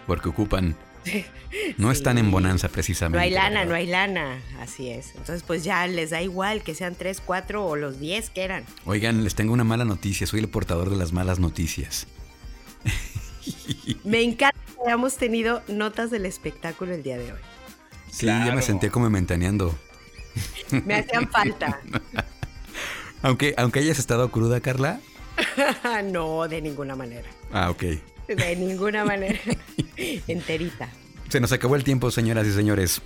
Porque 0.08 0.30
ocupan 0.30 0.76
No 1.78 1.92
están 1.92 2.18
en 2.18 2.30
bonanza 2.30 2.70
precisamente. 2.70 3.18
No 3.18 3.24
hay 3.24 3.32
lana, 3.32 3.66
no 3.66 3.74
hay 3.74 3.88
lana. 3.88 4.40
Así 4.60 4.90
es. 4.90 5.16
Entonces, 5.16 5.44
pues 5.44 5.64
ya 5.64 5.88
les 5.88 6.12
da 6.12 6.22
igual 6.22 6.62
que 6.62 6.76
sean 6.76 6.96
tres, 6.96 7.22
cuatro 7.26 7.66
o 7.66 7.76
los 7.76 8.00
diez 8.00 8.30
que 8.30 8.44
eran. 8.44 8.66
Oigan, 8.86 9.24
les 9.24 9.36
tengo 9.36 9.54
una 9.54 9.64
mala 9.64 9.86
noticia. 9.86 10.28
Soy 10.28 10.42
el 10.42 10.48
portador 10.48 10.90
de 10.90 10.96
las 10.96 11.12
malas 11.12 11.40
noticias. 11.40 12.08
Me 14.04 14.22
encanta 14.22 14.58
que 14.76 14.82
hayamos 14.86 15.18
tenido 15.18 15.64
notas 15.68 16.12
del 16.12 16.26
espectáculo 16.26 16.94
el 16.94 17.04
día 17.04 17.18
de 17.18 17.34
hoy. 17.34 17.40
Sí, 18.12 18.26
ya 18.26 18.54
me 18.54 18.62
sentía 18.62 18.90
como 18.90 19.10
mentaneando. 19.10 19.78
Me 20.86 20.96
hacían 20.96 21.30
falta. 21.30 21.80
aunque, 23.22 23.54
aunque 23.58 23.80
hayas 23.80 24.00
estado 24.00 24.30
cruda, 24.30 24.62
Carla. 24.62 25.00
no, 26.06 26.48
de 26.48 26.62
ninguna 26.62 26.96
manera. 26.96 27.30
Ah, 27.52 27.70
ok. 27.70 27.84
De 28.36 28.56
ninguna 28.56 29.06
manera. 29.06 29.40
Enterita. 30.28 30.90
Se 31.30 31.40
nos 31.40 31.52
acabó 31.52 31.76
el 31.76 31.84
tiempo, 31.84 32.12
señoras 32.12 32.48
y 32.48 32.54
señores. 32.54 33.02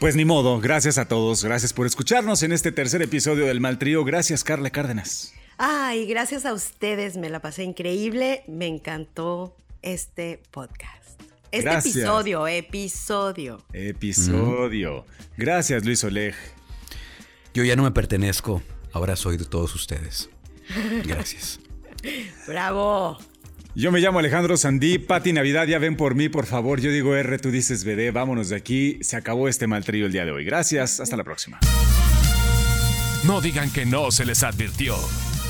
Pues 0.00 0.16
ni 0.16 0.24
modo, 0.24 0.60
gracias 0.60 0.98
a 0.98 1.06
todos, 1.06 1.44
gracias 1.44 1.72
por 1.72 1.86
escucharnos 1.86 2.42
en 2.42 2.52
este 2.52 2.72
tercer 2.72 3.02
episodio 3.02 3.46
del 3.46 3.60
Mal 3.60 3.78
Trío. 3.78 4.04
Gracias, 4.04 4.44
Carla 4.44 4.70
Cárdenas. 4.70 5.32
Ay, 5.58 6.06
gracias 6.06 6.44
a 6.44 6.52
ustedes, 6.52 7.16
me 7.16 7.30
la 7.30 7.40
pasé 7.40 7.64
increíble, 7.64 8.42
me 8.46 8.66
encantó 8.66 9.56
este 9.82 10.42
podcast. 10.50 11.20
Este 11.50 11.70
episodio, 11.70 12.46
episodio. 12.46 13.64
Episodio. 13.72 15.06
Gracias, 15.36 15.84
Luis 15.84 16.04
Oleg. 16.04 16.34
Yo 17.54 17.64
ya 17.64 17.74
no 17.74 17.84
me 17.84 17.90
pertenezco, 17.92 18.60
ahora 18.92 19.16
soy 19.16 19.38
de 19.38 19.46
todos 19.46 19.74
ustedes. 19.74 20.28
Gracias. 21.04 21.58
Bravo. 22.46 23.18
Yo 23.78 23.92
me 23.92 24.00
llamo 24.00 24.20
Alejandro 24.20 24.56
Sandí, 24.56 24.96
Pati 24.96 25.34
Navidad, 25.34 25.66
ya 25.66 25.78
ven 25.78 25.98
por 25.98 26.14
mí, 26.14 26.30
por 26.30 26.46
favor. 26.46 26.80
Yo 26.80 26.90
digo 26.90 27.14
R, 27.14 27.38
tú 27.38 27.50
dices 27.50 27.84
BD, 27.84 28.10
vámonos 28.10 28.48
de 28.48 28.56
aquí. 28.56 28.96
Se 29.02 29.16
acabó 29.16 29.48
este 29.48 29.66
mal 29.66 29.84
trío 29.84 30.06
el 30.06 30.12
día 30.12 30.24
de 30.24 30.30
hoy. 30.30 30.46
Gracias, 30.46 30.98
hasta 30.98 31.14
la 31.14 31.24
próxima. 31.24 31.60
No 33.24 33.42
digan 33.42 33.70
que 33.70 33.84
no 33.84 34.10
se 34.10 34.24
les 34.24 34.42
advirtió. 34.44 34.96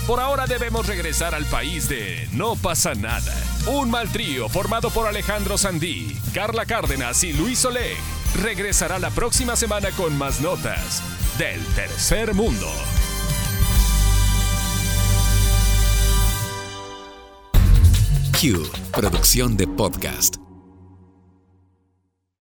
Por 0.08 0.18
ahora 0.18 0.48
debemos 0.48 0.88
regresar 0.88 1.36
al 1.36 1.44
país 1.44 1.88
de 1.88 2.26
No 2.32 2.56
pasa 2.56 2.94
nada. 2.96 3.32
Un 3.68 3.92
mal 3.92 4.08
trío 4.08 4.48
formado 4.48 4.90
por 4.90 5.06
Alejandro 5.06 5.56
Sandí, 5.56 6.16
Carla 6.34 6.66
Cárdenas 6.66 7.22
y 7.22 7.32
Luis 7.32 7.64
Oleg 7.64 7.96
regresará 8.42 8.98
la 8.98 9.10
próxima 9.10 9.54
semana 9.54 9.90
con 9.92 10.18
más 10.18 10.40
notas 10.40 11.00
del 11.38 11.64
tercer 11.76 12.34
mundo. 12.34 12.66
Q, 18.40 18.62
producción 18.92 19.56
de 19.56 19.66
podcast. 19.66 20.45